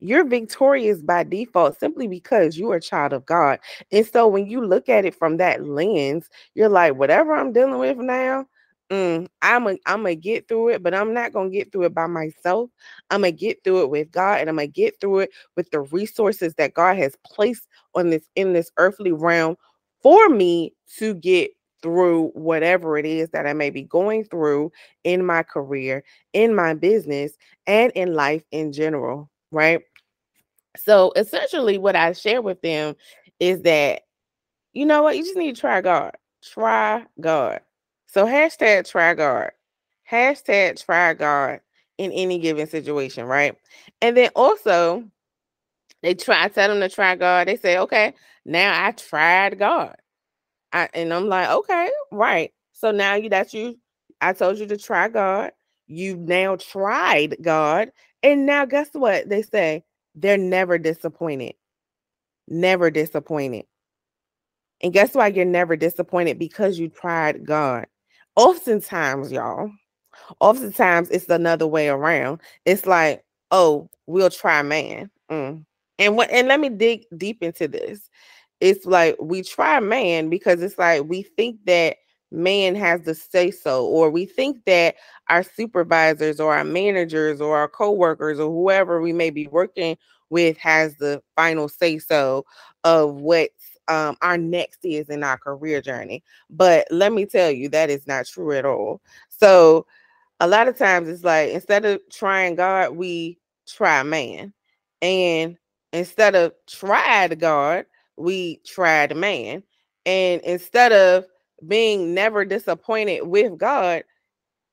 you're 0.00 0.24
victorious 0.24 1.02
by 1.02 1.24
default 1.24 1.78
simply 1.78 2.08
because 2.08 2.56
you 2.56 2.70
are 2.72 2.76
a 2.76 2.80
child 2.80 3.12
of 3.12 3.26
God. 3.26 3.58
And 3.92 4.06
so 4.06 4.26
when 4.26 4.46
you 4.46 4.64
look 4.64 4.88
at 4.88 5.04
it 5.04 5.14
from 5.14 5.36
that 5.38 5.66
lens, 5.66 6.28
you're 6.54 6.68
like, 6.68 6.94
whatever 6.96 7.34
I'm 7.34 7.52
dealing 7.52 7.78
with 7.78 7.98
now, 7.98 8.46
mm, 8.90 9.26
I'm 9.42 9.66
a, 9.66 9.76
I'm 9.86 10.02
gonna 10.02 10.14
get 10.14 10.48
through 10.48 10.70
it, 10.70 10.82
but 10.82 10.94
I'm 10.94 11.14
not 11.14 11.32
gonna 11.32 11.50
get 11.50 11.72
through 11.72 11.84
it 11.84 11.94
by 11.94 12.06
myself. 12.06 12.70
I'm 13.10 13.20
gonna 13.20 13.32
get 13.32 13.62
through 13.64 13.82
it 13.82 13.90
with 13.90 14.10
God, 14.10 14.40
and 14.40 14.48
I'm 14.50 14.56
gonna 14.56 14.66
get 14.68 15.00
through 15.00 15.20
it 15.20 15.30
with 15.56 15.70
the 15.70 15.80
resources 15.80 16.54
that 16.54 16.74
God 16.74 16.96
has 16.96 17.14
placed 17.24 17.66
on 17.94 18.10
this 18.10 18.26
in 18.36 18.52
this 18.52 18.70
earthly 18.78 19.12
realm 19.12 19.56
for 20.02 20.28
me 20.28 20.74
to 20.98 21.14
get 21.14 21.50
through 21.82 22.28
whatever 22.34 22.98
it 22.98 23.06
is 23.06 23.30
that 23.30 23.46
I 23.46 23.52
may 23.54 23.70
be 23.70 23.82
going 23.82 24.24
through 24.24 24.70
in 25.04 25.24
my 25.24 25.42
career, 25.42 26.04
in 26.32 26.54
my 26.54 26.74
business, 26.74 27.32
and 27.66 27.90
in 27.94 28.14
life 28.14 28.42
in 28.50 28.72
general, 28.72 29.30
right? 29.50 29.80
So 30.76 31.12
essentially, 31.16 31.78
what 31.78 31.96
I 31.96 32.12
share 32.12 32.42
with 32.42 32.60
them 32.62 32.94
is 33.38 33.62
that 33.62 34.02
you 34.72 34.86
know 34.86 35.02
what, 35.02 35.16
you 35.16 35.24
just 35.24 35.36
need 35.36 35.54
to 35.54 35.60
try 35.60 35.80
God. 35.80 36.16
Try 36.42 37.04
God. 37.20 37.60
So 38.06 38.24
hashtag 38.24 38.88
try 38.88 39.14
God. 39.14 39.50
Hashtag 40.10 40.84
try 40.84 41.14
God 41.14 41.60
in 41.98 42.12
any 42.12 42.38
given 42.38 42.66
situation, 42.66 43.26
right? 43.26 43.56
And 44.00 44.16
then 44.16 44.30
also 44.34 45.04
they 46.02 46.14
try 46.14 46.44
I 46.44 46.48
tell 46.48 46.68
them 46.68 46.80
to 46.80 46.88
try 46.88 47.16
God. 47.16 47.48
They 47.48 47.56
say, 47.56 47.78
okay, 47.78 48.14
now 48.44 48.86
I 48.86 48.92
tried 48.92 49.58
God. 49.58 49.96
I, 50.72 50.88
and 50.94 51.12
I'm 51.12 51.28
like, 51.28 51.48
okay, 51.50 51.90
right. 52.12 52.52
So 52.72 52.90
now 52.90 53.14
you 53.14 53.28
that 53.30 53.52
you 53.52 53.78
I 54.20 54.32
told 54.32 54.58
you 54.58 54.66
to 54.66 54.76
try 54.76 55.08
God. 55.08 55.52
You've 55.86 56.20
now 56.20 56.56
tried 56.56 57.36
God. 57.42 57.90
And 58.22 58.46
now 58.46 58.64
guess 58.64 58.90
what? 58.92 59.28
They 59.28 59.42
say 59.42 59.84
they're 60.14 60.38
never 60.38 60.78
disappointed. 60.78 61.54
Never 62.48 62.90
disappointed. 62.90 63.66
And 64.82 64.92
guess 64.92 65.14
why 65.14 65.28
you're 65.28 65.44
never 65.44 65.76
disappointed? 65.76 66.38
Because 66.38 66.78
you 66.78 66.88
tried 66.88 67.44
God. 67.44 67.86
Oftentimes, 68.36 69.30
y'all, 69.30 69.70
oftentimes 70.40 71.10
it's 71.10 71.28
another 71.28 71.66
way 71.66 71.88
around. 71.88 72.40
It's 72.64 72.86
like, 72.86 73.24
oh, 73.50 73.90
we'll 74.06 74.30
try 74.30 74.62
man. 74.62 75.10
Mm. 75.30 75.64
And 75.98 76.16
what 76.16 76.30
and 76.30 76.48
let 76.48 76.60
me 76.60 76.70
dig 76.70 77.04
deep 77.16 77.42
into 77.42 77.68
this. 77.68 78.08
It's 78.60 78.86
like 78.86 79.16
we 79.20 79.42
try 79.42 79.80
man 79.80 80.30
because 80.30 80.62
it's 80.62 80.78
like 80.78 81.04
we 81.04 81.22
think 81.22 81.58
that 81.66 81.96
man 82.30 82.74
has 82.74 83.00
to 83.02 83.14
say 83.14 83.50
so, 83.50 83.84
or 83.86 84.10
we 84.10 84.24
think 84.24 84.64
that 84.66 84.96
our 85.28 85.42
supervisors 85.42 86.40
or 86.40 86.54
our 86.54 86.64
managers 86.64 87.40
or 87.40 87.56
our 87.56 87.68
coworkers 87.68 88.38
or 88.38 88.50
whoever 88.50 89.00
we 89.00 89.12
may 89.12 89.30
be 89.30 89.46
working 89.48 89.96
with 90.30 90.56
has 90.58 90.96
the 90.96 91.22
final 91.36 91.68
say 91.68 91.98
so 91.98 92.44
of 92.84 93.16
what 93.16 93.50
um, 93.88 94.16
our 94.22 94.38
next 94.38 94.78
is 94.84 95.08
in 95.08 95.24
our 95.24 95.36
career 95.36 95.80
journey. 95.80 96.22
But 96.48 96.86
let 96.90 97.12
me 97.12 97.26
tell 97.26 97.50
you, 97.50 97.68
that 97.70 97.90
is 97.90 98.06
not 98.06 98.26
true 98.26 98.52
at 98.52 98.64
all. 98.64 99.00
So 99.28 99.86
a 100.38 100.46
lot 100.46 100.68
of 100.68 100.78
times 100.78 101.08
it's 101.08 101.24
like 101.24 101.50
instead 101.50 101.84
of 101.84 102.00
trying 102.10 102.54
God, 102.54 102.96
we 102.96 103.38
try 103.66 104.02
man. 104.02 104.52
And 105.02 105.56
instead 105.92 106.34
of 106.34 106.52
try 106.66 107.26
the 107.26 107.36
God, 107.36 107.86
we 108.16 108.60
try 108.64 109.06
the 109.06 109.14
man. 109.14 109.62
And 110.06 110.40
instead 110.42 110.92
of 110.92 111.26
being 111.66 112.14
never 112.14 112.44
disappointed 112.44 113.26
with 113.26 113.58
God, 113.58 114.04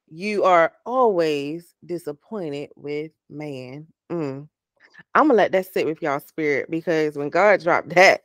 you 0.09 0.43
are 0.43 0.73
always 0.85 1.73
disappointed 1.85 2.69
with 2.75 3.11
man. 3.29 3.87
Mm. 4.11 4.47
I'm 5.15 5.27
gonna 5.27 5.33
let 5.33 5.51
that 5.51 5.71
sit 5.71 5.85
with 5.85 6.01
y'all 6.01 6.19
spirit 6.19 6.69
because 6.69 7.17
when 7.17 7.29
God 7.29 7.61
dropped 7.63 7.89
that 7.89 8.21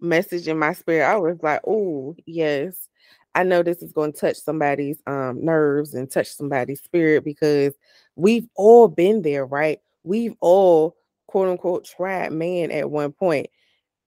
message 0.00 0.48
in 0.48 0.58
my 0.58 0.72
spirit, 0.72 1.06
I 1.06 1.16
was 1.16 1.42
like, 1.42 1.60
oh, 1.66 2.14
yes. 2.26 2.88
I 3.34 3.44
know 3.44 3.62
this 3.62 3.80
is 3.80 3.92
going 3.92 4.12
to 4.12 4.18
touch 4.18 4.38
somebody's 4.38 5.00
um, 5.06 5.44
nerves 5.44 5.94
and 5.94 6.10
touch 6.10 6.26
somebody's 6.26 6.82
spirit 6.82 7.22
because 7.24 7.74
we've 8.16 8.48
all 8.56 8.88
been 8.88 9.22
there, 9.22 9.46
right? 9.46 9.78
We've 10.02 10.34
all 10.40 10.96
quote 11.28 11.48
unquote 11.48 11.84
tried 11.84 12.32
man 12.32 12.72
at 12.72 12.90
one 12.90 13.12
point, 13.12 13.46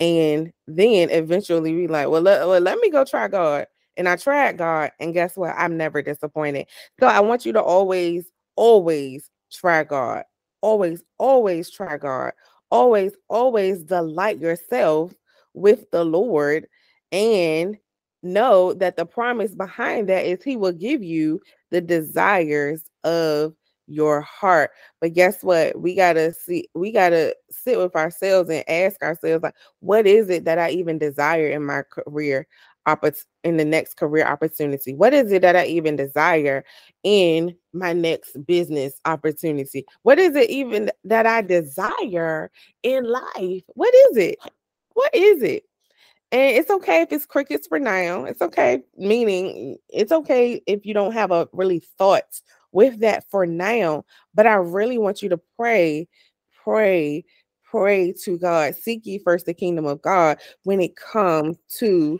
and 0.01 0.51
then 0.67 1.09
eventually 1.09 1.73
we 1.73 1.87
like, 1.87 2.09
well, 2.09 2.21
let, 2.21 2.45
well, 2.45 2.59
let 2.59 2.79
me 2.79 2.89
go 2.89 3.05
try 3.05 3.29
God. 3.29 3.67
And 3.97 4.09
I 4.09 4.15
tried 4.15 4.57
God, 4.57 4.91
and 4.99 5.13
guess 5.13 5.37
what? 5.37 5.53
I'm 5.57 5.77
never 5.77 6.01
disappointed. 6.01 6.67
So 6.99 7.07
I 7.07 7.19
want 7.19 7.45
you 7.45 7.53
to 7.53 7.61
always, 7.61 8.25
always 8.55 9.29
try 9.51 9.83
God. 9.83 10.23
Always, 10.61 11.03
always 11.19 11.69
try 11.69 11.97
God. 11.97 12.33
Always, 12.71 13.13
always 13.29 13.83
delight 13.83 14.39
yourself 14.39 15.13
with 15.53 15.89
the 15.91 16.03
Lord 16.03 16.67
and 17.11 17.77
know 18.23 18.73
that 18.73 18.95
the 18.95 19.05
promise 19.05 19.53
behind 19.53 20.09
that 20.09 20.25
is 20.25 20.43
He 20.43 20.55
will 20.55 20.71
give 20.71 21.03
you 21.03 21.39
the 21.69 21.81
desires 21.81 22.83
of 23.03 23.53
your 23.87 24.21
heart. 24.21 24.71
But 25.01 25.13
guess 25.13 25.43
what? 25.43 25.79
We 25.79 25.93
gotta 25.95 26.33
see, 26.33 26.69
we 26.73 26.91
gotta 26.91 27.35
sit 27.51 27.77
with 27.77 27.95
ourselves 27.95 28.49
and 28.49 28.63
ask 28.69 29.01
ourselves, 29.03 29.43
like, 29.43 29.55
what 29.81 30.07
is 30.07 30.29
it 30.29 30.45
that 30.45 30.57
I 30.57 30.69
even 30.71 30.97
desire 30.97 31.49
in 31.49 31.65
my 31.65 31.83
career? 31.83 32.47
In 33.43 33.57
the 33.57 33.65
next 33.65 33.95
career 33.95 34.25
opportunity? 34.25 34.93
What 34.93 35.13
is 35.13 35.31
it 35.31 35.41
that 35.41 35.55
I 35.55 35.65
even 35.65 35.95
desire 35.95 36.63
in 37.03 37.55
my 37.73 37.93
next 37.93 38.45
business 38.45 38.99
opportunity? 39.05 39.85
What 40.03 40.19
is 40.19 40.35
it 40.35 40.49
even 40.49 40.91
that 41.03 41.25
I 41.25 41.41
desire 41.41 42.51
in 42.83 43.05
life? 43.05 43.63
What 43.67 43.93
is 43.93 44.17
it? 44.17 44.37
What 44.93 45.13
is 45.13 45.41
it? 45.41 45.63
And 46.31 46.57
it's 46.57 46.71
okay 46.71 47.01
if 47.01 47.11
it's 47.11 47.27
crickets 47.27 47.67
for 47.67 47.79
now. 47.79 48.25
It's 48.25 48.41
okay, 48.41 48.81
meaning 48.97 49.77
it's 49.89 50.11
okay 50.11 50.61
if 50.65 50.83
you 50.85 50.93
don't 50.93 51.13
have 51.13 51.31
a 51.31 51.47
really 51.53 51.83
thought 51.97 52.41
with 52.71 52.99
that 53.01 53.23
for 53.29 53.45
now. 53.45 54.03
But 54.33 54.47
I 54.47 54.55
really 54.55 54.97
want 54.97 55.21
you 55.21 55.29
to 55.29 55.39
pray, 55.55 56.07
pray, 56.63 57.23
pray 57.63 58.13
to 58.23 58.37
God. 58.39 58.75
Seek 58.75 59.05
ye 59.05 59.19
first 59.19 59.45
the 59.45 59.53
kingdom 59.53 59.85
of 59.85 60.01
God 60.01 60.39
when 60.63 60.81
it 60.81 60.95
comes 60.95 61.57
to 61.77 62.19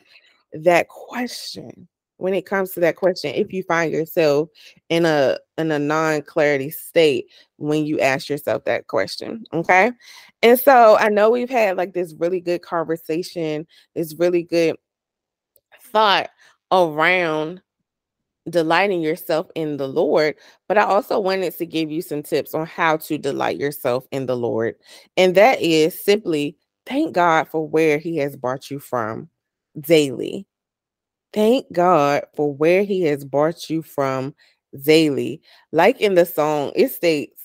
that 0.53 0.88
question 0.88 1.88
when 2.17 2.33
it 2.33 2.45
comes 2.45 2.72
to 2.72 2.79
that 2.79 2.95
question 2.95 3.33
if 3.33 3.51
you 3.51 3.63
find 3.63 3.91
yourself 3.91 4.50
in 4.89 5.05
a 5.05 5.38
in 5.57 5.72
a 5.72 5.79
non-clarity 5.79 6.69
state 6.69 7.25
when 7.57 7.86
you 7.86 8.00
ask 8.00 8.29
yourself 8.29 8.63
that 8.65 8.88
question 8.88 9.43
okay 9.53 9.91
and 10.41 10.60
so 10.60 10.95
i 10.98 11.10
know 11.10 11.29
we've 11.29 11.50
had 11.50 11.75
like 11.75 11.93
this 11.93 12.13
really 12.19 12.39
good 12.39 12.62
conversation 12.62 13.65
this 13.95 14.15
really 14.19 14.43
good 14.43 14.75
thought 15.91 16.29
around 16.72 17.62
delighting 18.50 19.01
yourself 19.01 19.48
in 19.55 19.77
the 19.77 19.88
Lord, 19.88 20.36
but 20.67 20.77
I 20.77 20.83
also 20.83 21.19
wanted 21.19 21.57
to 21.57 21.65
give 21.65 21.89
you 21.89 22.01
some 22.01 22.24
tips 22.24 22.53
on 22.53 22.65
how 22.65 22.98
to 22.98 23.17
delight 23.17 23.57
yourself 23.57 24.05
in 24.12 24.25
the 24.25 24.36
Lord. 24.36 24.75
And 25.15 25.36
that 25.36 25.62
is 25.62 26.03
simply 26.03 26.57
thank 26.86 27.13
God 27.13 27.48
for 27.48 27.67
where 27.67 27.98
He 27.98 28.17
has 28.17 28.36
brought 28.36 28.69
you 28.69 28.79
from 28.79 29.29
daily. 29.80 30.46
Thank 31.34 31.72
God 31.72 32.24
for 32.36 32.53
where 32.53 32.84
He 32.84 33.01
has 33.03 33.25
brought 33.25 33.70
you 33.70 33.82
from 33.82 34.36
daily. 34.84 35.42
Like 35.72 36.00
in 36.01 36.15
the 36.15 36.25
song, 36.25 36.72
it 36.75 36.92
states, 36.92 37.42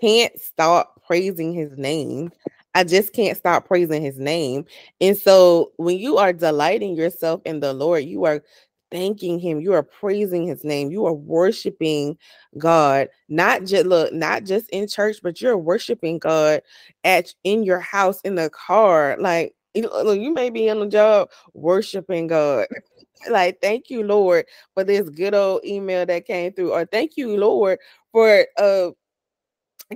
can't 0.00 0.38
stop 0.40 1.02
praising 1.06 1.52
His 1.52 1.76
name. 1.76 2.30
I 2.74 2.82
just 2.84 3.12
can't 3.12 3.38
stop 3.38 3.66
praising 3.68 4.02
his 4.02 4.18
name. 4.18 4.64
And 5.00 5.16
so 5.16 5.70
when 5.76 5.96
you 5.96 6.18
are 6.18 6.32
delighting 6.32 6.96
yourself 6.96 7.40
in 7.44 7.60
the 7.60 7.72
Lord, 7.72 8.02
you 8.02 8.24
are 8.24 8.42
thanking 8.90 9.40
him 9.40 9.60
you 9.60 9.72
are 9.72 9.82
praising 9.82 10.46
his 10.46 10.62
name 10.62 10.88
you 10.88 11.04
are 11.04 11.12
worshiping 11.14 12.16
god 12.58 13.08
not 13.28 13.64
just 13.64 13.86
look 13.86 14.12
not 14.12 14.44
just 14.44 14.68
in 14.70 14.86
church 14.86 15.16
but 15.20 15.40
you're 15.40 15.58
worshiping 15.58 16.16
god 16.16 16.62
at 17.02 17.34
in 17.42 17.64
your 17.64 17.80
house 17.80 18.20
in 18.20 18.36
the 18.36 18.48
car 18.50 19.16
like 19.18 19.52
look, 19.74 20.18
you 20.18 20.32
may 20.32 20.50
be 20.50 20.68
in 20.68 20.80
the 20.80 20.86
job 20.86 21.28
worshiping 21.52 22.26
god 22.26 22.66
like 23.30 23.60
thank 23.60 23.90
you 23.90 24.02
lord 24.02 24.44
for 24.74 24.84
this 24.84 25.08
good 25.10 25.34
old 25.34 25.64
email 25.64 26.04
that 26.06 26.26
came 26.26 26.52
through 26.52 26.72
or 26.72 26.84
thank 26.86 27.16
you 27.16 27.36
lord 27.36 27.78
for 28.12 28.46
uh 28.58 28.90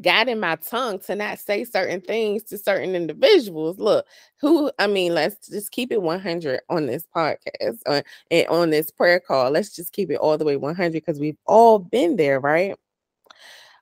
guiding 0.02 0.40
my 0.40 0.56
tongue 0.56 0.99
to 1.00 1.14
not 1.14 1.38
say 1.38 1.64
certain 1.64 2.00
things 2.00 2.42
to 2.44 2.58
certain 2.58 2.94
individuals. 2.94 3.78
Look, 3.78 4.06
who 4.40 4.70
I 4.78 4.87
mean, 4.87 5.14
let's 5.14 5.49
just 5.49 5.70
keep 5.70 5.92
it 5.92 6.02
100 6.02 6.61
on 6.68 6.87
this 6.87 7.06
podcast 7.14 7.78
uh, 7.87 8.02
and 8.30 8.47
on 8.49 8.70
this 8.70 8.90
prayer 8.90 9.20
call. 9.20 9.50
Let's 9.50 9.75
just 9.75 9.92
keep 9.92 10.11
it 10.11 10.16
all 10.16 10.38
the 10.38 10.44
way 10.44 10.56
100 10.56 10.92
because 10.92 11.18
we've 11.18 11.38
all 11.47 11.78
been 11.78 12.16
there, 12.16 12.40
right? 12.40 12.76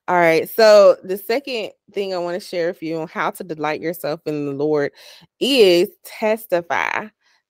All 0.08 0.16
right. 0.16 0.48
So 0.48 0.96
the 1.02 1.18
second 1.18 1.70
thing 1.92 2.14
I 2.14 2.18
want 2.18 2.40
to 2.40 2.46
share 2.46 2.68
with 2.68 2.82
you 2.82 2.98
on 2.98 3.08
how 3.08 3.30
to 3.32 3.42
delight 3.44 3.80
yourself 3.80 4.20
in 4.26 4.46
the 4.46 4.52
Lord 4.52 4.92
is 5.40 5.88
testify. 6.04 7.08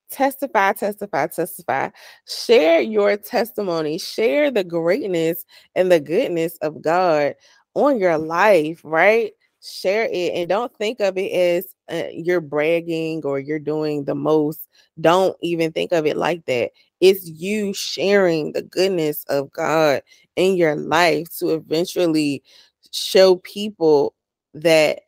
Testify, 0.09 0.73
testify, 0.73 1.27
testify. 1.27 1.89
Share 2.27 2.81
your 2.81 3.15
testimony. 3.17 3.99
Share 3.99 4.49
the 4.49 4.63
greatness 4.63 5.45
and 5.75 5.91
the 5.91 5.99
goodness 5.99 6.57
of 6.63 6.81
God 6.81 7.35
on 7.75 7.99
your 7.99 8.17
life, 8.17 8.81
right? 8.83 9.33
Share 9.61 10.05
it 10.11 10.33
and 10.33 10.49
don't 10.49 10.75
think 10.77 10.99
of 10.99 11.15
it 11.17 11.31
as 11.31 11.75
uh, 11.91 12.07
you're 12.11 12.41
bragging 12.41 13.21
or 13.23 13.37
you're 13.39 13.59
doing 13.59 14.05
the 14.05 14.15
most. 14.15 14.67
Don't 14.99 15.37
even 15.43 15.71
think 15.71 15.91
of 15.91 16.07
it 16.07 16.17
like 16.17 16.43
that. 16.45 16.71
It's 16.99 17.27
you 17.27 17.73
sharing 17.73 18.53
the 18.53 18.61
goodness 18.61 19.23
of 19.25 19.51
God 19.51 20.01
in 20.35 20.55
your 20.55 20.75
life 20.75 21.27
to 21.39 21.49
eventually 21.51 22.43
show 22.91 23.37
people 23.37 24.15
that 24.53 25.01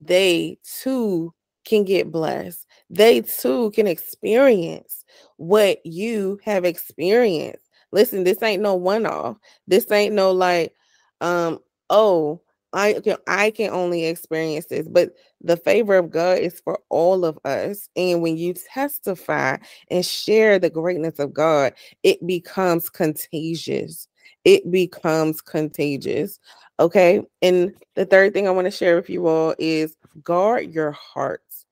they 0.00 0.58
too 0.82 1.34
can 1.64 1.84
get 1.84 2.10
blessed. 2.12 2.66
They 2.90 3.20
too 3.22 3.70
can 3.72 3.86
experience 3.86 5.04
what 5.36 5.84
you 5.84 6.38
have 6.44 6.64
experienced. 6.64 7.68
Listen, 7.92 8.24
this 8.24 8.42
ain't 8.42 8.62
no 8.62 8.74
one 8.74 9.06
off. 9.06 9.36
This 9.66 9.90
ain't 9.90 10.14
no 10.14 10.32
like, 10.32 10.74
um, 11.20 11.58
oh, 11.90 12.40
I 12.72 12.94
can 13.02 13.16
I 13.26 13.50
can 13.50 13.70
only 13.70 14.06
experience 14.06 14.66
this, 14.66 14.86
but 14.88 15.14
the 15.40 15.56
favor 15.56 15.96
of 15.96 16.10
God 16.10 16.38
is 16.38 16.60
for 16.60 16.78
all 16.90 17.24
of 17.24 17.38
us. 17.44 17.88
And 17.96 18.22
when 18.22 18.36
you 18.36 18.54
testify 18.54 19.56
and 19.90 20.04
share 20.04 20.58
the 20.58 20.70
greatness 20.70 21.18
of 21.18 21.32
God, 21.32 21.74
it 22.02 22.24
becomes 22.26 22.90
contagious. 22.90 24.08
It 24.44 24.70
becomes 24.70 25.40
contagious. 25.40 26.40
Okay. 26.80 27.22
And 27.42 27.74
the 27.94 28.06
third 28.06 28.34
thing 28.34 28.46
I 28.46 28.52
want 28.52 28.66
to 28.66 28.70
share 28.70 28.96
with 28.96 29.10
you 29.10 29.26
all 29.26 29.54
is 29.58 29.96
guard 30.22 30.72
your 30.72 30.92
hearts. 30.92 31.66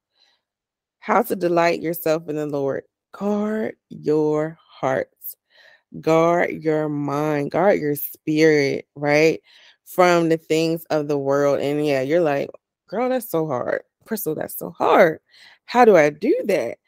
How 1.01 1.23
to 1.23 1.37
delight 1.37 1.83
yourself 1.83 2.29
in 2.29 2.37
the 2.37 2.47
Lord. 2.47 2.85
Guard 3.13 3.77
your 3.91 4.59
hearts. 4.69 5.37
Guard 6.01 6.51
your 6.51 6.89
mind. 6.89 7.51
Guard 7.53 7.81
your 7.81 7.97
spirit, 7.97 8.89
right? 8.97 9.41
From 9.87 10.29
the 10.29 10.37
things 10.37 10.85
of 10.91 11.09
the 11.09 11.17
world. 11.17 11.61
And 11.61 11.85
yeah, 11.87 12.03
you're 12.03 12.21
like, 12.21 12.51
girl, 12.89 13.09
that's 13.09 13.31
so 13.31 13.47
hard. 13.47 13.83
Crystal, 14.05 14.35
that's 14.35 14.57
so 14.57 14.71
hard. 14.71 15.21
How 15.65 15.85
do 15.85 15.97
I 15.97 16.11
do 16.11 16.37
that? 16.47 16.79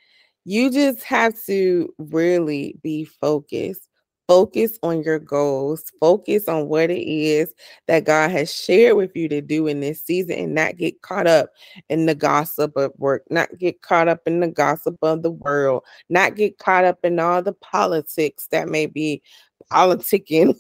You 0.45 0.71
just 0.71 1.03
have 1.03 1.35
to 1.47 1.95
really 1.99 2.77
be 2.83 3.05
focused. 3.05 3.89
Focus 4.27 4.79
on 4.83 5.03
your 5.03 5.19
goals. 5.19 5.91
Focus 6.01 6.49
on 6.49 6.69
what 6.69 6.91
it 6.91 7.07
is 7.09 7.55
that 7.87 8.05
God 8.05 8.31
has 8.31 8.55
shared 8.55 8.97
with 8.97 9.17
you 9.17 9.27
to 9.29 9.41
do 9.41 9.67
in 9.67 9.81
this 9.81 10.05
season 10.05 10.37
and 10.39 10.55
not 10.55 10.77
get 10.77 11.01
caught 11.01 11.27
up 11.27 11.51
in 11.89 12.05
the 12.05 12.15
gossip 12.15 12.77
of 12.77 12.93
work, 12.99 13.25
not 13.31 13.49
get 13.59 13.81
caught 13.81 14.07
up 14.07 14.21
in 14.27 14.41
the 14.41 14.49
gossip 14.49 14.97
of 15.03 15.23
the 15.23 15.31
world, 15.31 15.83
not 16.11 16.37
get 16.37 16.59
caught 16.59 16.85
up 16.85 16.99
in 17.05 17.19
all 17.19 17.43
the 17.43 17.55
politics 17.55 18.49
that 18.51 18.69
may 18.69 18.85
be 18.85 19.23
politicking 19.72 20.54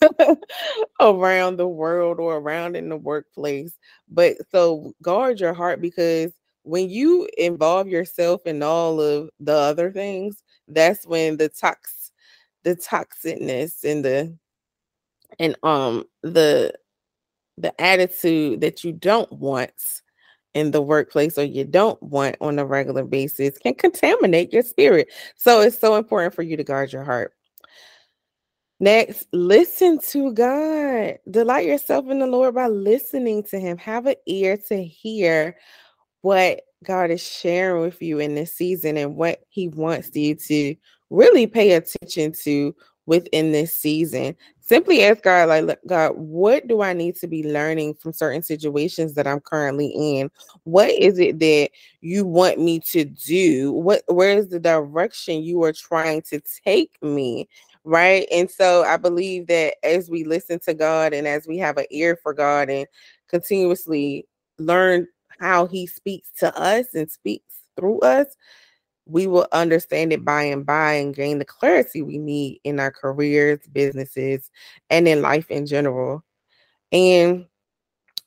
around 1.00 1.56
the 1.56 1.68
world 1.68 2.18
or 2.20 2.36
around 2.36 2.76
in 2.76 2.88
the 2.88 2.96
workplace. 2.96 3.76
But 4.08 4.36
so 4.50 4.92
guard 5.02 5.40
your 5.40 5.54
heart 5.54 5.80
because 5.80 6.32
when 6.62 6.90
you 6.90 7.28
involve 7.38 7.88
yourself 7.88 8.42
in 8.46 8.62
all 8.62 9.00
of 9.00 9.30
the 9.40 9.54
other 9.54 9.90
things, 9.90 10.42
that's 10.68 11.06
when 11.06 11.36
the 11.36 11.48
tox 11.48 12.12
the 12.64 12.76
toxicness 12.76 13.84
and 13.84 14.04
the 14.04 14.36
and 15.38 15.56
um 15.62 16.04
the 16.22 16.74
the 17.56 17.80
attitude 17.80 18.60
that 18.60 18.84
you 18.84 18.92
don't 18.92 19.32
want 19.32 19.72
in 20.54 20.70
the 20.70 20.82
workplace 20.82 21.38
or 21.38 21.44
you 21.44 21.64
don't 21.64 22.02
want 22.02 22.36
on 22.40 22.58
a 22.58 22.64
regular 22.64 23.04
basis 23.04 23.58
can 23.58 23.74
contaminate 23.74 24.52
your 24.52 24.62
spirit. 24.62 25.08
So 25.36 25.60
it's 25.60 25.78
so 25.78 25.96
important 25.96 26.34
for 26.34 26.42
you 26.42 26.56
to 26.56 26.64
guard 26.64 26.92
your 26.92 27.04
heart. 27.04 27.34
Next, 28.80 29.26
listen 29.32 29.98
to 30.10 30.32
God. 30.32 31.18
Delight 31.28 31.66
yourself 31.66 32.06
in 32.08 32.20
the 32.20 32.26
Lord 32.26 32.54
by 32.54 32.68
listening 32.68 33.42
to 33.44 33.58
Him. 33.58 33.76
Have 33.78 34.06
an 34.06 34.14
ear 34.26 34.56
to 34.68 34.84
hear 34.84 35.56
what 36.20 36.60
God 36.84 37.10
is 37.10 37.22
sharing 37.22 37.82
with 37.82 38.00
you 38.00 38.20
in 38.20 38.36
this 38.36 38.54
season 38.54 38.96
and 38.96 39.16
what 39.16 39.40
He 39.48 39.68
wants 39.68 40.14
you 40.14 40.36
to 40.36 40.76
really 41.10 41.46
pay 41.48 41.72
attention 41.72 42.32
to 42.44 42.74
within 43.06 43.52
this 43.52 43.74
season. 43.74 44.36
Simply 44.60 45.02
ask 45.02 45.22
God, 45.22 45.48
like, 45.48 45.78
God, 45.86 46.12
what 46.16 46.68
do 46.68 46.82
I 46.82 46.92
need 46.92 47.16
to 47.16 47.26
be 47.26 47.50
learning 47.50 47.94
from 47.94 48.12
certain 48.12 48.42
situations 48.42 49.14
that 49.14 49.26
I'm 49.26 49.40
currently 49.40 49.88
in? 49.88 50.30
What 50.64 50.90
is 50.90 51.18
it 51.18 51.38
that 51.38 51.70
you 52.02 52.26
want 52.26 52.60
me 52.60 52.78
to 52.80 53.06
do? 53.06 53.72
What 53.72 54.02
where 54.06 54.36
is 54.36 54.48
the 54.48 54.60
direction 54.60 55.42
you 55.42 55.62
are 55.64 55.72
trying 55.72 56.20
to 56.30 56.40
take 56.64 57.02
me? 57.02 57.48
Right? 57.84 58.26
And 58.32 58.50
so 58.50 58.84
I 58.84 58.96
believe 58.96 59.46
that 59.48 59.74
as 59.82 60.10
we 60.10 60.24
listen 60.24 60.58
to 60.60 60.74
God 60.74 61.12
and 61.12 61.26
as 61.26 61.46
we 61.46 61.58
have 61.58 61.76
an 61.76 61.86
ear 61.90 62.18
for 62.22 62.34
God 62.34 62.70
and 62.70 62.86
continuously 63.28 64.26
learn 64.58 65.06
how 65.40 65.66
He 65.66 65.86
speaks 65.86 66.30
to 66.38 66.56
us 66.58 66.94
and 66.94 67.10
speaks 67.10 67.54
through 67.76 68.00
us, 68.00 68.26
we 69.06 69.26
will 69.26 69.46
understand 69.52 70.12
it 70.12 70.24
by 70.24 70.42
and 70.42 70.66
by 70.66 70.94
and 70.94 71.14
gain 71.14 71.38
the 71.38 71.44
clarity 71.44 72.02
we 72.02 72.18
need 72.18 72.60
in 72.64 72.78
our 72.78 72.90
careers, 72.90 73.60
businesses, 73.72 74.50
and 74.90 75.08
in 75.08 75.22
life 75.22 75.50
in 75.50 75.66
general. 75.66 76.22
And 76.92 77.46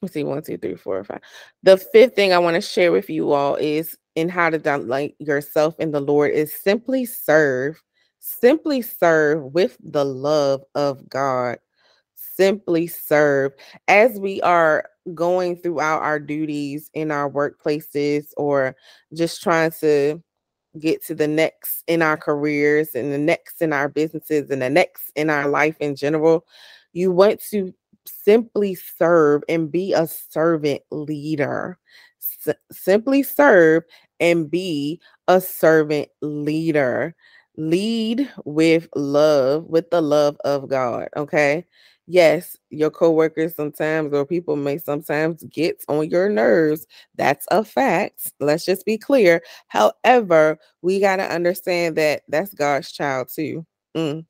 let's 0.02 0.14
see, 0.14 0.24
one, 0.24 0.42
two, 0.42 0.58
three, 0.58 0.76
four, 0.76 1.04
five. 1.04 1.22
The 1.64 1.78
fifth 1.78 2.16
thing 2.16 2.34
I 2.34 2.40
want 2.40 2.56
to 2.56 2.62
share 2.62 2.92
with 2.92 3.10
you 3.10 3.32
all 3.32 3.56
is 3.56 3.98
in 4.16 4.28
how 4.28 4.50
to 4.50 4.58
delight 4.58 5.16
yourself 5.20 5.80
in 5.80 5.92
the 5.92 6.02
Lord 6.02 6.32
is 6.32 6.54
simply 6.54 7.06
serve 7.06 7.82
Simply 8.22 8.84
serve 8.84 9.44
with 9.52 9.78
the 9.84 10.06
love 10.06 10.64
of 10.76 11.10
God. 11.10 11.58
Simply 12.14 12.86
serve 12.86 13.52
as 13.88 14.20
we 14.20 14.40
are 14.44 14.86
going 15.16 15.58
throughout 15.58 16.04
our 16.04 16.20
duties 16.20 16.92
in 16.94 17.10
our 17.10 17.28
workplaces 17.32 18.28
or 18.38 18.76
just 19.16 19.42
trying 19.42 19.72
to 19.80 20.22
get 20.78 21.04
to 21.06 21.16
the 21.16 21.28
next 21.28 21.84
in 21.88 22.04
our 22.04 22.16
careers 22.16 22.94
and 22.94 23.12
the 23.12 23.18
next 23.18 23.60
in 23.60 23.74
our 23.74 23.90
businesses 23.90 24.52
and 24.52 24.62
the 24.62 24.70
next 24.70 25.12
in 25.16 25.32
our 25.32 25.50
life 25.50 25.76
in 25.80 25.96
general. 25.96 26.46
You 26.94 27.12
want 27.12 27.42
to 27.50 27.74
simply 28.06 28.76
serve 28.76 29.42
and 29.50 29.72
be 29.72 29.94
a 29.94 30.06
servant 30.06 30.84
leader. 30.92 31.80
S- 32.46 32.56
simply 32.72 33.24
serve 33.24 33.84
and 34.20 34.50
be 34.50 35.02
a 35.28 35.42
servant 35.42 36.10
leader 36.22 37.16
lead 37.58 38.30
with 38.46 38.88
love, 38.96 39.66
with 39.66 39.90
the 39.92 40.02
love 40.02 40.38
of 40.46 40.70
God. 40.70 41.10
Okay. 41.16 41.66
Yes, 42.08 42.58
your 42.70 42.90
coworkers 42.90 43.56
sometimes 43.56 44.14
or 44.14 44.26
people 44.26 44.56
may 44.56 44.78
sometimes 44.78 45.44
get 45.44 45.84
on 45.88 46.10
your 46.10 46.30
nerves. 46.30 46.86
That's 47.16 47.46
a 47.52 47.64
fact. 47.64 48.34
Let's 48.40 48.66
just 48.66 48.86
be 48.86 48.98
clear. 48.98 49.42
However, 49.68 50.58
we 50.82 51.00
got 51.00 51.18
to 51.18 51.24
understand 51.24 51.96
that 51.98 52.24
that's 52.28 52.54
God's 52.54 52.92
child 52.92 53.30
too. 53.34 53.66
Mm. 53.96 54.26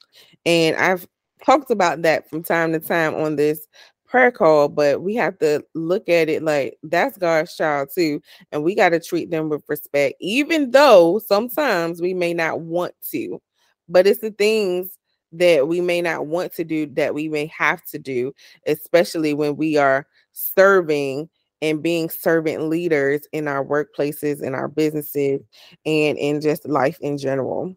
And 0.46 0.76
I've 0.76 1.08
talked 1.44 1.72
about 1.72 2.04
that 2.04 2.30
from 2.30 2.44
time 2.44 2.72
to 2.74 2.80
time 2.80 3.16
on 3.16 3.36
this 3.36 3.68
prayer 4.12 4.32
call, 4.32 4.68
but 4.68 5.02
we 5.02 5.16
have 5.16 5.40
to 5.40 5.64
look 5.74 6.10
at 6.10 6.28
it 6.28 6.44
like 6.44 6.78
that's 6.84 7.18
God's 7.18 7.56
child 7.56 7.90
too. 7.96 8.22
And 8.52 8.62
we 8.62 8.76
got 8.76 8.90
to 8.90 9.00
treat 9.00 9.32
them 9.32 9.48
with 9.48 9.64
respect, 9.70 10.16
even 10.20 10.72
though 10.72 11.20
sometimes 11.26 12.02
we 12.02 12.14
may 12.14 12.34
not 12.34 12.60
want 12.60 12.94
to. 13.12 13.42
But 13.88 14.06
it's 14.06 14.20
the 14.20 14.32
things 14.32 14.98
that 15.32 15.66
we 15.68 15.80
may 15.80 16.02
not 16.02 16.28
want 16.28 16.54
to 16.56 16.66
do 16.66 16.88
that 16.88 17.14
we 17.14 17.30
may 17.30 17.46
have 17.58 17.84
to 17.86 17.98
do, 17.98 18.34
especially 18.68 19.34
when 19.34 19.56
we 19.56 19.78
are 19.78 20.06
serving 20.34 21.30
and 21.62 21.82
being 21.82 22.10
servant 22.10 22.64
leaders 22.64 23.22
in 23.32 23.48
our 23.48 23.64
workplaces, 23.64 24.44
in 24.44 24.54
our 24.54 24.68
businesses, 24.68 25.42
and 25.86 26.18
in 26.18 26.42
just 26.42 26.68
life 26.68 26.98
in 27.00 27.18
general. 27.18 27.74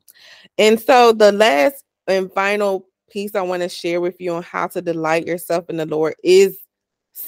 And 0.58 0.80
so 0.80 1.12
the 1.12 1.30
last 1.30 1.84
and 2.08 2.32
final 2.32 2.88
piece 3.10 3.34
I 3.34 3.42
want 3.42 3.62
to 3.62 3.68
share 3.68 4.00
with 4.00 4.20
you 4.20 4.32
on 4.32 4.42
how 4.42 4.66
to 4.68 4.82
delight 4.82 5.26
yourself 5.26 5.68
in 5.68 5.76
the 5.76 5.86
Lord 5.86 6.14
is 6.24 6.58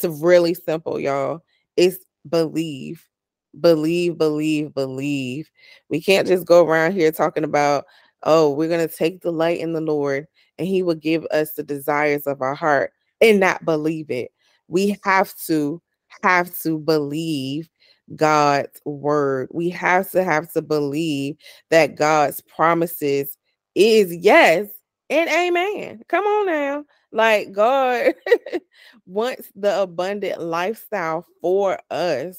really 0.03 0.55
simple, 0.55 0.99
y'all. 0.99 1.43
It's 1.77 2.05
believe, 2.29 3.07
believe, 3.61 4.19
believe, 4.19 4.75
believe. 4.75 5.51
We 5.89 6.01
can't 6.01 6.27
just 6.27 6.47
go 6.47 6.67
around 6.67 6.93
here 6.93 7.13
talking 7.13 7.45
about, 7.45 7.85
oh, 8.23 8.51
we're 8.51 8.69
going 8.69 8.87
to 8.87 8.95
take 8.95 9.21
delight 9.21 9.61
in 9.61 9.73
the 9.73 9.81
Lord 9.81 10.27
and 10.59 10.67
He 10.67 10.83
will 10.83 10.95
give 10.95 11.25
us 11.27 11.53
the 11.53 11.63
desires 11.63 12.27
of 12.27 12.41
our 12.41 12.55
heart 12.55 12.93
and 13.21 13.41
not 13.41 13.65
believe 13.65 14.11
it. 14.11 14.31
We 14.69 14.99
have 15.05 15.35
to 15.47 15.81
have 16.23 16.57
to 16.61 16.79
believe 16.79 17.69
God's 18.15 18.81
word. 18.85 19.49
We 19.53 19.69
have 19.71 20.11
to 20.13 20.25
have 20.25 20.53
to 20.53 20.63
believe 20.63 21.37
that 21.71 21.97
God's 21.97 22.41
promises 22.41 23.37
is 23.75 24.15
yes 24.17 24.69
and 25.11 25.29
amen. 25.31 26.03
Come 26.09 26.25
on 26.25 26.47
now. 26.47 26.85
Like 27.13 27.53
God 27.53 28.15
wants 29.07 29.51
the 29.55 29.83
abundant 29.83 30.41
lifestyle 30.41 31.25
for 31.41 31.79
us. 31.91 32.39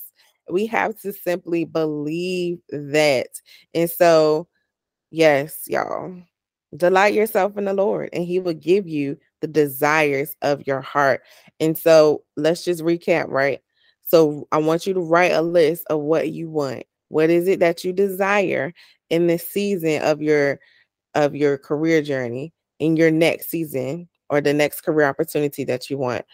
We 0.49 0.65
have 0.67 0.99
to 1.01 1.13
simply 1.13 1.65
believe 1.65 2.59
that. 2.69 3.27
And 3.73 3.89
so, 3.89 4.47
yes, 5.11 5.63
y'all, 5.67 6.15
delight 6.75 7.13
yourself 7.13 7.57
in 7.57 7.65
the 7.65 7.73
Lord, 7.73 8.09
and 8.13 8.23
He 8.25 8.39
will 8.39 8.53
give 8.53 8.87
you 8.87 9.17
the 9.41 9.47
desires 9.47 10.35
of 10.41 10.65
your 10.67 10.81
heart. 10.81 11.21
And 11.59 11.77
so, 11.77 12.23
let's 12.37 12.63
just 12.65 12.83
recap, 12.83 13.29
right? 13.29 13.61
So, 14.05 14.47
I 14.51 14.57
want 14.59 14.87
you 14.87 14.93
to 14.93 15.01
write 15.01 15.33
a 15.33 15.41
list 15.41 15.85
of 15.89 16.01
what 16.01 16.31
you 16.31 16.49
want. 16.49 16.83
What 17.09 17.29
is 17.29 17.47
it 17.47 17.59
that 17.61 17.83
you 17.83 17.93
desire 17.93 18.73
in 19.09 19.27
this 19.27 19.47
season 19.49 20.01
of 20.03 20.21
your 20.21 20.59
of 21.15 21.35
your 21.35 21.57
career 21.57 22.01
journey? 22.01 22.53
In 22.79 22.97
your 22.97 23.11
next 23.11 23.49
season 23.49 24.07
or 24.29 24.41
the 24.41 24.53
next 24.53 24.81
career 24.81 25.07
opportunity 25.07 25.63
that 25.65 25.89
you 25.89 25.97
want. 25.97 26.25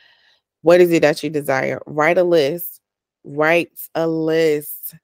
What 0.62 0.82
is 0.82 0.92
it 0.92 1.02
that 1.02 1.24
you 1.24 1.30
desire? 1.30 1.82
Write 1.86 2.18
a 2.18 2.24
list. 2.24 2.82
Write 3.24 3.72
a 3.96 4.08
list. 4.08 4.96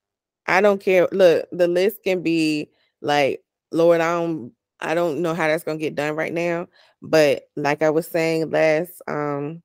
I 0.48 0.62
don't 0.62 0.82
care. 0.82 1.08
Look, 1.12 1.48
the 1.52 1.68
list 1.68 2.00
can 2.04 2.22
be 2.22 2.72
like, 3.02 3.42
Lord, 3.72 4.02
I 4.02 4.14
don't 4.14 4.54
I 4.82 4.96
don't 4.96 5.22
know 5.22 5.34
how 5.34 5.48
that's 5.48 5.64
gonna 5.64 5.78
get 5.78 5.96
done 5.96 6.16
right 6.16 6.34
now. 6.34 6.68
But 7.02 7.44
like 7.56 7.82
I 7.82 7.90
was 7.90 8.08
saying 8.08 8.50
last 8.52 9.02
um 9.08 9.62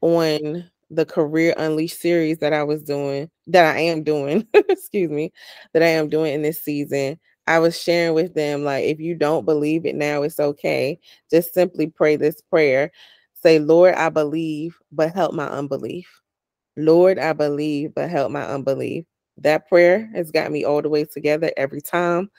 on 0.00 0.70
the 0.90 1.06
career 1.06 1.54
unleashed 1.56 2.00
series 2.00 2.38
that 2.38 2.52
I 2.52 2.64
was 2.64 2.82
doing, 2.82 3.30
that 3.48 3.76
I 3.76 3.80
am 3.80 4.02
doing, 4.02 4.46
excuse 4.54 5.10
me, 5.10 5.32
that 5.72 5.82
I 5.82 5.88
am 5.88 6.08
doing 6.08 6.34
in 6.34 6.42
this 6.42 6.62
season. 6.62 7.18
I 7.46 7.58
was 7.58 7.80
sharing 7.80 8.14
with 8.14 8.34
them, 8.34 8.64
like, 8.64 8.84
if 8.84 9.00
you 9.00 9.14
don't 9.14 9.44
believe 9.44 9.86
it 9.86 9.96
now, 9.96 10.22
it's 10.22 10.40
okay. 10.40 10.98
Just 11.30 11.52
simply 11.54 11.88
pray 11.88 12.16
this 12.16 12.40
prayer. 12.40 12.92
Say, 13.34 13.58
Lord, 13.58 13.94
I 13.94 14.08
believe, 14.08 14.76
but 14.92 15.12
help 15.14 15.32
my 15.34 15.48
unbelief. 15.48 16.08
Lord, 16.76 17.18
I 17.18 17.32
believe, 17.32 17.94
but 17.94 18.10
help 18.10 18.30
my 18.30 18.44
unbelief. 18.44 19.04
That 19.38 19.68
prayer 19.68 20.10
has 20.14 20.30
got 20.30 20.52
me 20.52 20.64
all 20.64 20.82
the 20.82 20.88
way 20.88 21.04
together 21.04 21.50
every 21.56 21.80
time 21.80 22.30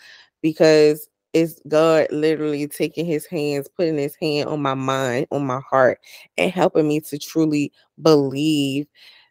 because 0.42 1.08
it's 1.34 1.62
God 1.68 2.08
literally 2.12 2.68
taking 2.68 3.06
his 3.06 3.26
hands, 3.26 3.68
putting 3.76 3.98
his 3.98 4.16
hand 4.16 4.50
on 4.50 4.62
my 4.62 4.74
mind, 4.74 5.28
on 5.32 5.46
my 5.46 5.62
heart, 5.70 6.00
and 6.38 6.52
helping 6.52 6.88
me 6.88 7.00
to 7.02 7.18
truly 7.18 7.72
believe 8.02 8.88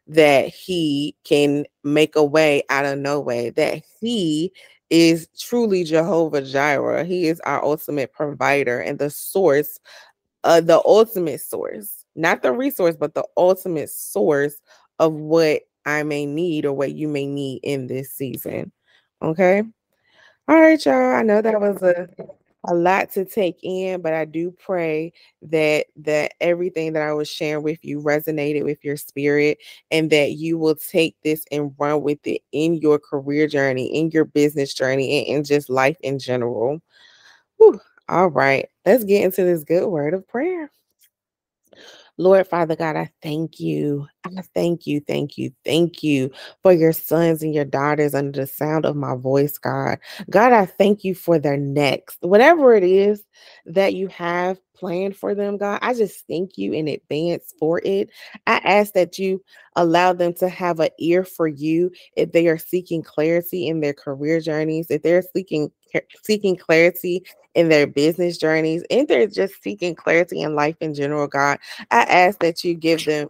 that 0.06 0.48
he 0.48 1.14
can 1.24 1.64
make 1.84 2.16
a 2.16 2.24
way 2.24 2.62
out 2.70 2.84
of 2.84 2.98
no 2.98 3.20
way, 3.20 3.50
that 3.50 3.82
he 4.00 4.52
is 4.90 5.28
truly 5.38 5.84
Jehovah 5.84 6.42
Jireh. 6.42 7.04
He 7.04 7.28
is 7.28 7.40
our 7.40 7.64
ultimate 7.64 8.12
provider 8.12 8.80
and 8.80 8.98
the 8.98 9.10
source, 9.10 9.78
uh, 10.44 10.60
the 10.60 10.82
ultimate 10.84 11.40
source, 11.40 12.04
not 12.16 12.42
the 12.42 12.52
resource, 12.52 12.96
but 12.96 13.14
the 13.14 13.24
ultimate 13.36 13.90
source 13.90 14.60
of 14.98 15.14
what 15.14 15.62
I 15.86 16.02
may 16.02 16.26
need 16.26 16.66
or 16.66 16.72
what 16.72 16.92
you 16.92 17.08
may 17.08 17.26
need 17.26 17.60
in 17.62 17.86
this 17.86 18.12
season. 18.12 18.72
Okay. 19.22 19.62
All 20.48 20.60
right, 20.60 20.84
y'all. 20.84 21.14
I 21.14 21.22
know 21.22 21.40
that 21.40 21.60
was 21.60 21.82
a 21.82 22.08
a 22.66 22.74
lot 22.74 23.10
to 23.12 23.24
take 23.24 23.58
in, 23.62 24.02
but 24.02 24.12
I 24.12 24.24
do 24.26 24.50
pray 24.50 25.12
that 25.42 25.86
that 25.96 26.32
everything 26.40 26.92
that 26.92 27.02
I 27.02 27.12
was 27.12 27.28
sharing 27.28 27.64
with 27.64 27.82
you 27.84 28.00
resonated 28.00 28.64
with 28.64 28.84
your 28.84 28.96
spirit 28.96 29.58
and 29.90 30.10
that 30.10 30.32
you 30.32 30.58
will 30.58 30.74
take 30.74 31.16
this 31.22 31.44
and 31.50 31.74
run 31.78 32.02
with 32.02 32.18
it 32.26 32.42
in 32.52 32.74
your 32.74 32.98
career 32.98 33.46
journey, 33.46 33.86
in 33.86 34.10
your 34.10 34.26
business 34.26 34.74
journey, 34.74 35.26
and 35.26 35.38
in 35.38 35.44
just 35.44 35.70
life 35.70 35.96
in 36.02 36.18
general. 36.18 36.80
Whew. 37.58 37.80
All 38.08 38.28
right, 38.28 38.68
let's 38.84 39.04
get 39.04 39.24
into 39.24 39.44
this 39.44 39.64
good 39.64 39.88
word 39.88 40.14
of 40.14 40.26
prayer. 40.28 40.70
Lord 42.18 42.46
Father 42.46 42.76
God, 42.76 42.96
I 42.96 43.10
thank 43.22 43.60
you. 43.60 44.06
I 44.24 44.42
thank 44.54 44.86
you, 44.86 45.00
thank 45.00 45.38
you, 45.38 45.50
thank 45.64 46.02
you 46.02 46.30
for 46.62 46.72
your 46.72 46.92
sons 46.92 47.42
and 47.42 47.54
your 47.54 47.64
daughters 47.64 48.14
under 48.14 48.40
the 48.42 48.46
sound 48.46 48.84
of 48.84 48.96
my 48.96 49.16
voice, 49.16 49.56
God. 49.58 49.98
God, 50.28 50.52
I 50.52 50.66
thank 50.66 51.04
you 51.04 51.14
for 51.14 51.38
their 51.38 51.56
next, 51.56 52.18
whatever 52.20 52.74
it 52.74 52.84
is 52.84 53.24
that 53.66 53.94
you 53.94 54.08
have 54.08 54.58
planned 54.76 55.16
for 55.16 55.34
them, 55.34 55.58
God. 55.58 55.78
I 55.82 55.94
just 55.94 56.26
thank 56.26 56.56
you 56.56 56.72
in 56.72 56.88
advance 56.88 57.54
for 57.58 57.80
it. 57.84 58.10
I 58.46 58.56
ask 58.64 58.92
that 58.94 59.18
you 59.18 59.42
allow 59.76 60.12
them 60.12 60.34
to 60.34 60.48
have 60.48 60.80
an 60.80 60.88
ear 60.98 61.24
for 61.24 61.46
you 61.46 61.90
if 62.16 62.32
they 62.32 62.48
are 62.48 62.58
seeking 62.58 63.02
clarity 63.02 63.68
in 63.68 63.80
their 63.80 63.94
career 63.94 64.40
journeys, 64.40 64.86
if 64.90 65.02
they're 65.02 65.22
seeking 65.34 65.70
seeking 66.22 66.56
clarity 66.56 67.24
in 67.54 67.68
their 67.68 67.86
business 67.86 68.38
journeys 68.38 68.84
and 68.90 69.08
they're 69.08 69.26
just 69.26 69.62
seeking 69.62 69.94
clarity 69.94 70.40
in 70.42 70.54
life 70.54 70.76
in 70.80 70.94
general, 70.94 71.26
God, 71.26 71.58
I 71.90 72.02
ask 72.02 72.38
that 72.40 72.64
you 72.64 72.74
give 72.74 73.04
them 73.04 73.28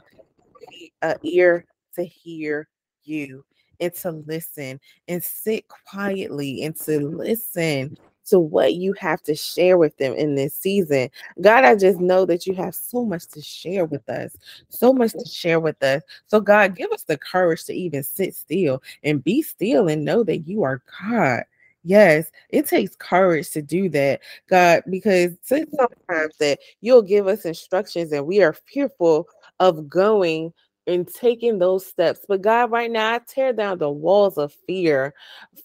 an 1.02 1.16
ear 1.22 1.64
to 1.94 2.04
hear 2.04 2.68
you 3.04 3.44
and 3.80 3.94
to 3.94 4.10
listen 4.10 4.80
and 5.08 5.24
sit 5.24 5.64
quietly 5.68 6.62
and 6.64 6.76
to 6.76 7.00
listen 7.00 7.96
to 8.26 8.38
what 8.38 8.74
you 8.74 8.92
have 8.94 9.22
to 9.22 9.34
share 9.34 9.76
with 9.76 9.96
them 9.96 10.14
in 10.14 10.36
this 10.36 10.54
season. 10.54 11.10
God, 11.40 11.64
I 11.64 11.74
just 11.74 11.98
know 11.98 12.24
that 12.26 12.46
you 12.46 12.54
have 12.54 12.74
so 12.74 13.04
much 13.04 13.26
to 13.28 13.42
share 13.42 13.84
with 13.86 14.08
us, 14.08 14.36
so 14.68 14.92
much 14.92 15.12
to 15.12 15.24
share 15.24 15.58
with 15.58 15.82
us. 15.82 16.02
So, 16.26 16.40
God, 16.40 16.76
give 16.76 16.92
us 16.92 17.02
the 17.02 17.18
courage 17.18 17.64
to 17.64 17.74
even 17.74 18.04
sit 18.04 18.34
still 18.34 18.82
and 19.02 19.24
be 19.24 19.42
still 19.42 19.88
and 19.88 20.04
know 20.04 20.22
that 20.24 20.46
you 20.46 20.62
are 20.62 20.82
God. 21.02 21.42
Yes, 21.82 22.30
it 22.50 22.66
takes 22.66 22.94
courage 22.94 23.50
to 23.50 23.62
do 23.62 23.88
that, 23.90 24.20
God, 24.48 24.82
because 24.90 25.32
sometimes 25.42 26.36
that 26.38 26.58
you'll 26.82 27.02
give 27.02 27.26
us 27.26 27.44
instructions 27.46 28.12
and 28.12 28.26
we 28.26 28.42
are 28.42 28.52
fearful 28.52 29.26
of 29.60 29.88
going 29.88 30.52
and 30.86 31.08
taking 31.08 31.58
those 31.58 31.86
steps. 31.86 32.20
But 32.28 32.42
God, 32.42 32.70
right 32.70 32.90
now, 32.90 33.14
I 33.14 33.20
tear 33.26 33.52
down 33.52 33.78
the 33.78 33.90
walls 33.90 34.36
of 34.36 34.52
fear, 34.66 35.14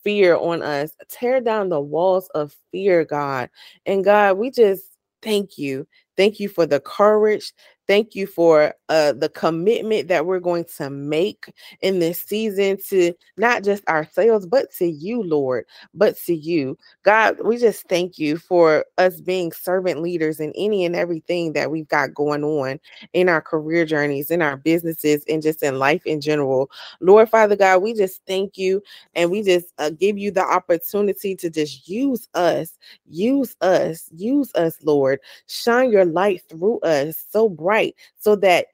fear 0.03 0.35
on 0.37 0.61
us. 0.61 0.91
Tear 1.09 1.41
down 1.41 1.69
the 1.69 1.81
walls 1.81 2.29
of 2.35 2.55
fear, 2.71 3.03
God. 3.03 3.49
And 3.85 4.03
God, 4.03 4.37
we 4.37 4.51
just 4.51 4.83
thank 5.21 5.57
you. 5.57 5.85
Thank 6.15 6.39
you 6.39 6.47
for 6.47 6.65
the 6.65 6.79
courage. 6.79 7.51
Thank 7.87 8.15
you 8.15 8.25
for 8.25 8.73
uh, 8.89 9.13
the 9.13 9.29
commitment 9.29 10.07
that 10.07 10.25
we're 10.25 10.39
going 10.39 10.65
to 10.77 10.89
make 10.89 11.53
in 11.81 11.99
this 11.99 12.21
season 12.21 12.77
to 12.89 13.13
not 13.37 13.63
just 13.63 13.87
ourselves, 13.87 14.45
but 14.45 14.71
to 14.73 14.85
you, 14.85 15.21
Lord, 15.21 15.65
but 15.93 16.17
to 16.25 16.35
you. 16.35 16.77
God, 17.03 17.37
we 17.43 17.57
just 17.57 17.87
thank 17.87 18.17
you 18.17 18.37
for 18.37 18.85
us 18.97 19.21
being 19.21 19.51
servant 19.51 20.01
leaders 20.01 20.39
in 20.39 20.51
any 20.55 20.85
and 20.85 20.95
everything 20.95 21.53
that 21.53 21.69
we've 21.69 21.87
got 21.87 22.13
going 22.13 22.43
on 22.43 22.79
in 23.13 23.29
our 23.29 23.41
career 23.41 23.85
journeys, 23.85 24.31
in 24.31 24.41
our 24.41 24.57
businesses, 24.57 25.23
and 25.29 25.43
just 25.43 25.61
in 25.61 25.77
life 25.77 26.05
in 26.05 26.21
general. 26.21 26.69
Lord, 27.01 27.29
Father 27.29 27.55
God, 27.55 27.83
we 27.83 27.93
just 27.93 28.21
thank 28.25 28.57
you 28.57 28.81
and 29.13 29.29
we 29.29 29.43
just 29.43 29.67
uh, 29.77 29.91
give 29.91 30.17
you 30.17 30.31
the 30.31 30.43
opportunity 30.43 31.35
to 31.35 31.49
just 31.49 31.87
use 31.87 32.27
us, 32.33 32.77
use 33.07 33.55
us, 33.61 34.09
use 34.15 34.51
us, 34.55 34.77
Lord. 34.83 35.19
Shine 35.47 35.91
your 35.91 36.05
light 36.05 36.41
through 36.49 36.79
us 36.79 37.25
so 37.29 37.47
bright 37.49 37.74
so 38.19 38.35
that 38.37 38.67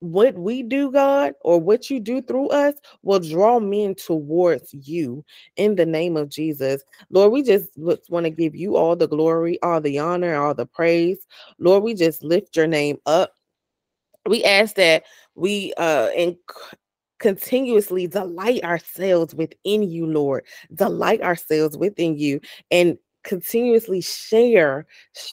what 0.00 0.34
we 0.34 0.62
do, 0.62 0.90
God, 0.90 1.32
or 1.40 1.58
what 1.58 1.88
you 1.88 1.98
do 1.98 2.20
through 2.20 2.48
us 2.48 2.74
will 3.02 3.20
draw 3.20 3.58
men 3.58 3.94
towards 3.94 4.72
you 4.74 5.24
in 5.56 5.76
the 5.76 5.86
name 5.86 6.16
of 6.16 6.28
Jesus. 6.28 6.82
Lord, 7.10 7.32
we 7.32 7.42
just 7.42 7.70
want 7.76 8.24
to 8.24 8.30
give 8.30 8.54
you 8.54 8.76
all 8.76 8.96
the 8.96 9.08
glory, 9.08 9.58
all 9.62 9.80
the 9.80 9.98
honor, 9.98 10.36
all 10.36 10.54
the 10.54 10.66
praise. 10.66 11.26
Lord, 11.58 11.82
we 11.82 11.94
just 11.94 12.22
lift 12.22 12.54
your 12.56 12.66
name 12.66 12.98
up. 13.06 13.32
We 14.26 14.44
ask 14.44 14.74
that 14.76 15.04
we 15.34 15.72
uh 15.78 16.10
in 16.14 16.36
continuously 17.18 18.06
delight 18.06 18.62
ourselves 18.62 19.34
within 19.34 19.82
you, 19.84 20.06
Lord. 20.06 20.44
Delight 20.74 21.22
ourselves 21.22 21.78
within 21.78 22.18
you 22.18 22.40
and 22.70 22.98
continuously 23.24 24.00
share 24.00 24.86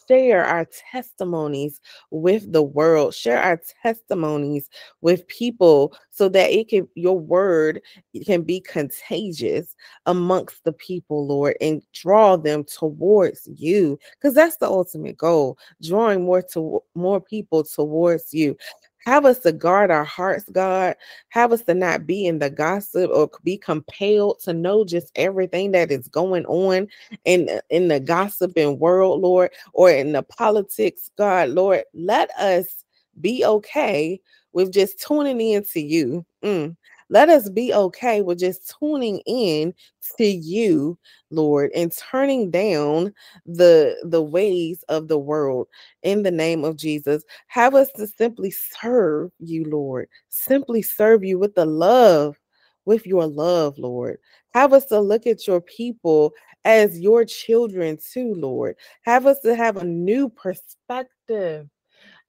share 0.08 0.44
our 0.44 0.66
testimonies 0.92 1.80
with 2.10 2.52
the 2.52 2.64
world 2.64 3.14
share 3.14 3.42
our 3.42 3.62
testimonies 3.84 4.70
with 5.02 5.28
people 5.28 5.94
so 6.10 6.28
that 6.28 6.50
it 6.50 6.70
can 6.70 6.88
your 6.96 7.20
word 7.20 7.82
can 8.26 8.42
be 8.42 8.60
contagious 8.60 9.76
amongst 10.06 10.64
the 10.64 10.74
people 10.74 11.28
lord 11.28 11.56
and 11.62 11.84
draw 11.94 12.36
them 12.36 12.64
towards 12.64 13.48
you 13.56 14.00
because 14.14 14.34
that's 14.34 14.58
the 14.58 14.68
ultimate 14.68 15.18
goal 15.18 15.58
drawing 15.84 16.24
more 16.24 16.42
to 16.42 16.82
more 16.96 17.22
people 17.22 17.64
towards 17.64 18.34
you 18.34 18.56
have 19.06 19.26
us 19.26 19.40
to 19.40 19.52
guard 19.52 19.92
our 19.92 20.04
hearts, 20.04 20.46
God. 20.52 20.96
Have 21.30 21.52
us 21.52 21.64
to 21.64 21.74
not 21.74 22.06
be 22.06 22.26
in 22.26 22.40
the 22.40 22.50
gossip 22.50 23.10
or 23.14 23.30
be 23.44 23.58
compelled 23.58 24.40
to 24.42 24.54
know 24.54 24.86
just 24.86 25.12
everything 25.16 25.72
that 25.72 25.92
is 25.92 26.08
going 26.08 26.46
on 26.46 26.88
in, 27.26 27.50
uh, 27.50 27.62
in 27.70 27.88
the 27.88 28.00
gossiping 28.00 28.80
world, 28.80 29.22
Lord, 29.22 29.52
or 29.74 29.92
in 29.92 30.12
the 30.12 30.24
politics, 30.24 31.10
God, 31.18 31.50
Lord. 31.50 31.84
Let 31.94 32.30
us 32.32 32.86
be 33.20 33.44
okay 33.46 34.20
with 34.54 34.72
just 34.72 35.00
tuning 35.00 35.42
in 35.42 35.64
to 35.66 35.82
you. 35.82 36.26
Mm. 36.44 36.76
Let 37.12 37.28
us 37.28 37.50
be 37.50 37.74
okay 37.74 38.22
with 38.22 38.40
just 38.40 38.74
tuning 38.80 39.20
in 39.26 39.74
to 40.18 40.26
you, 40.26 40.98
Lord, 41.30 41.70
and 41.76 41.92
turning 41.92 42.50
down 42.50 43.14
the 43.46 43.98
the 44.06 44.22
ways 44.22 44.82
of 44.88 45.10
the 45.10 45.20
world 45.20 45.68
in 46.04 46.24
the 46.24 46.32
name 46.32 46.64
of 46.64 46.78
Jesus. 46.78 47.24
Have 47.48 47.76
us 47.76 47.92
to 47.98 48.08
simply 48.08 48.50
serve 48.50 49.32
you, 49.40 49.66
Lord. 49.66 50.08
Simply 50.30 50.82
serve 50.82 51.22
you 51.26 51.38
with 51.38 51.54
the 51.54 51.66
love, 51.66 52.40
with 52.86 53.06
your 53.06 53.28
love, 53.28 53.78
Lord. 53.78 54.18
Have 54.54 54.72
us 54.72 54.86
to 54.86 55.00
look 55.02 55.28
at 55.28 55.46
your 55.46 55.60
people 55.60 56.32
as 56.64 56.98
your 56.98 57.26
children 57.26 57.98
too, 57.98 58.34
Lord. 58.36 58.78
Have 59.02 59.26
us 59.26 59.40
to 59.42 59.54
have 59.54 59.76
a 59.76 59.84
new 59.84 60.30
perspective 60.30 61.68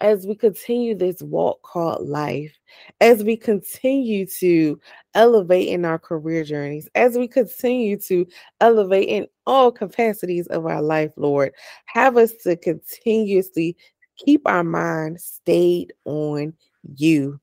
as 0.03 0.27
we 0.27 0.35
continue 0.35 0.95
this 0.97 1.23
walk 1.23 1.63
called 1.63 2.09
life, 2.09 2.59
as 3.01 3.23
we 3.23 3.37
continue 3.37 4.27
to 4.27 4.79
elevate 5.15 5.69
in 5.69 5.85
our 5.85 5.99
career 5.99 6.43
journeys, 6.43 6.89
as 6.97 7.17
we 7.17 7.29
continue 7.29 7.97
to 7.97 8.27
elevate 8.61 9.09
in 9.09 9.27
all 9.47 9.71
capacities 9.71 10.49
of 10.49 10.67
our 10.67 10.83
life, 10.83 11.13
Lord, 11.17 11.55
have 11.87 12.17
us 12.17 12.33
to 12.43 12.57
continuously 12.57 13.77
keep 14.17 14.43
our 14.45 14.65
mind 14.65 15.21
stayed 15.21 15.93
on 16.05 16.53
you. 16.97 17.41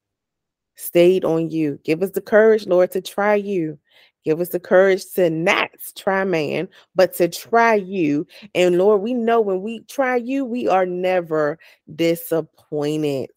Stayed 0.75 1.23
on 1.23 1.49
you. 1.49 1.79
Give 1.85 2.03
us 2.03 2.11
the 2.11 2.21
courage, 2.21 2.67
Lord, 2.67 2.91
to 2.91 3.01
try 3.01 3.35
you. 3.35 3.79
Give 4.25 4.41
us 4.41 4.49
the 4.49 4.60
courage 4.60 5.05
to 5.15 5.29
not 5.29 5.69
try 5.95 6.23
man, 6.23 6.67
but 6.95 7.13
to 7.15 7.27
try 7.27 7.75
you. 7.75 8.27
And 8.53 8.77
Lord, 8.77 9.01
we 9.01 9.13
know 9.13 9.41
when 9.41 9.62
we 9.62 9.82
try 9.89 10.17
you, 10.17 10.45
we 10.45 10.67
are 10.67 10.86
never 10.86 11.58
disappointed. 11.95 13.29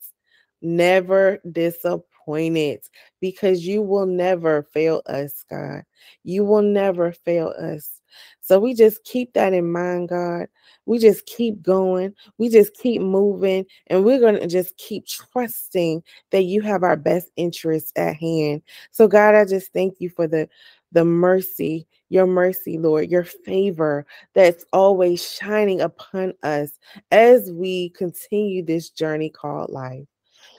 Never 0.61 1.39
disappointed 1.51 2.81
because 3.21 3.67
you 3.67 3.83
will 3.83 4.07
never 4.07 4.65
fail 4.73 5.03
us, 5.07 5.45
God. 5.49 5.83
You 6.25 6.45
will 6.45 6.63
never 6.63 7.13
fail 7.13 7.53
us. 7.59 8.02
So 8.43 8.59
we 8.59 8.75
just 8.75 9.03
keep 9.05 9.33
that 9.35 9.53
in 9.53 9.71
mind, 9.71 10.09
God. 10.11 10.49
We 10.85 10.99
just 10.99 11.27
keep 11.27 11.63
going. 11.63 12.13
We 12.39 12.49
just 12.49 12.75
keep 12.75 13.01
moving. 13.01 13.65
And 13.87 14.05
we're 14.05 14.19
going 14.19 14.39
to 14.41 14.49
just 14.49 14.77
keep 14.79 15.07
trusting 15.07 16.03
that 16.33 16.43
you 16.43 16.61
have 16.61 16.83
our 16.83 16.97
best 16.97 17.31
interests 17.37 17.93
at 17.97 18.17
hand. 18.17 18.63
So, 18.91 19.07
God, 19.07 19.37
I 19.37 19.45
just 19.45 19.73
thank 19.73 20.01
you 20.01 20.11
for 20.11 20.27
the 20.27 20.49
the 20.91 21.05
mercy, 21.07 21.87
your 22.11 22.27
mercy, 22.27 22.77
Lord, 22.77 23.11
your 23.11 23.25
favor 23.25 24.05
that's 24.35 24.65
always 24.75 25.27
shining 25.27 25.81
upon 25.81 26.35
us 26.43 26.79
as 27.11 27.51
we 27.51 27.89
continue 27.91 28.63
this 28.63 28.91
journey 28.91 29.31
called 29.31 29.71
life. 29.71 30.05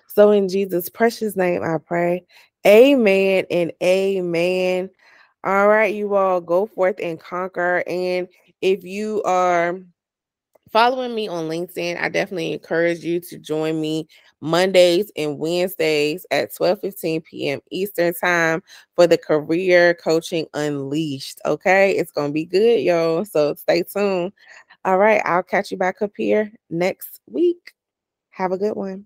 So, 0.08 0.32
in 0.32 0.48
Jesus' 0.48 0.90
precious 0.90 1.36
name, 1.36 1.64
I 1.64 1.78
pray. 1.86 2.26
Amen 2.66 3.46
and 3.52 3.74
amen. 3.84 4.90
All 5.44 5.68
right, 5.68 5.94
you 5.94 6.16
all 6.16 6.40
go 6.40 6.66
forth 6.66 6.96
and 7.02 7.20
conquer. 7.20 7.84
And 7.86 8.30
if 8.62 8.84
you 8.86 9.22
are 9.24 9.80
following 10.72 11.14
me 11.14 11.28
on 11.28 11.50
LinkedIn, 11.50 12.02
I 12.02 12.08
definitely 12.08 12.54
encourage 12.54 13.04
you 13.04 13.20
to 13.20 13.38
join 13.38 13.82
me 13.82 14.08
Mondays 14.40 15.12
and 15.18 15.38
Wednesdays 15.38 16.26
at 16.32 16.54
12 16.56 16.80
15 16.80 17.22
p.m. 17.22 17.60
Eastern 17.72 18.14
Time 18.14 18.64
for 18.96 19.06
the 19.06 19.18
Career 19.18 19.94
Coaching 19.96 20.48
Unleashed. 20.54 21.42
Okay, 21.46 21.92
it's 21.92 22.12
going 22.12 22.30
to 22.30 22.34
be 22.34 22.46
good, 22.46 22.80
y'all. 22.80 23.26
So 23.26 23.54
stay 23.56 23.84
tuned. 23.84 24.32
All 24.86 24.98
right, 24.98 25.22
I'll 25.26 25.44
catch 25.44 25.72
you 25.72 25.78
back 25.78 26.02
up 26.02 26.12
here 26.16 26.52
next 26.70 27.22
week. 27.30 27.74
Have 28.32 28.52
a 28.54 28.58
good 28.58 28.76
one. 28.76 29.06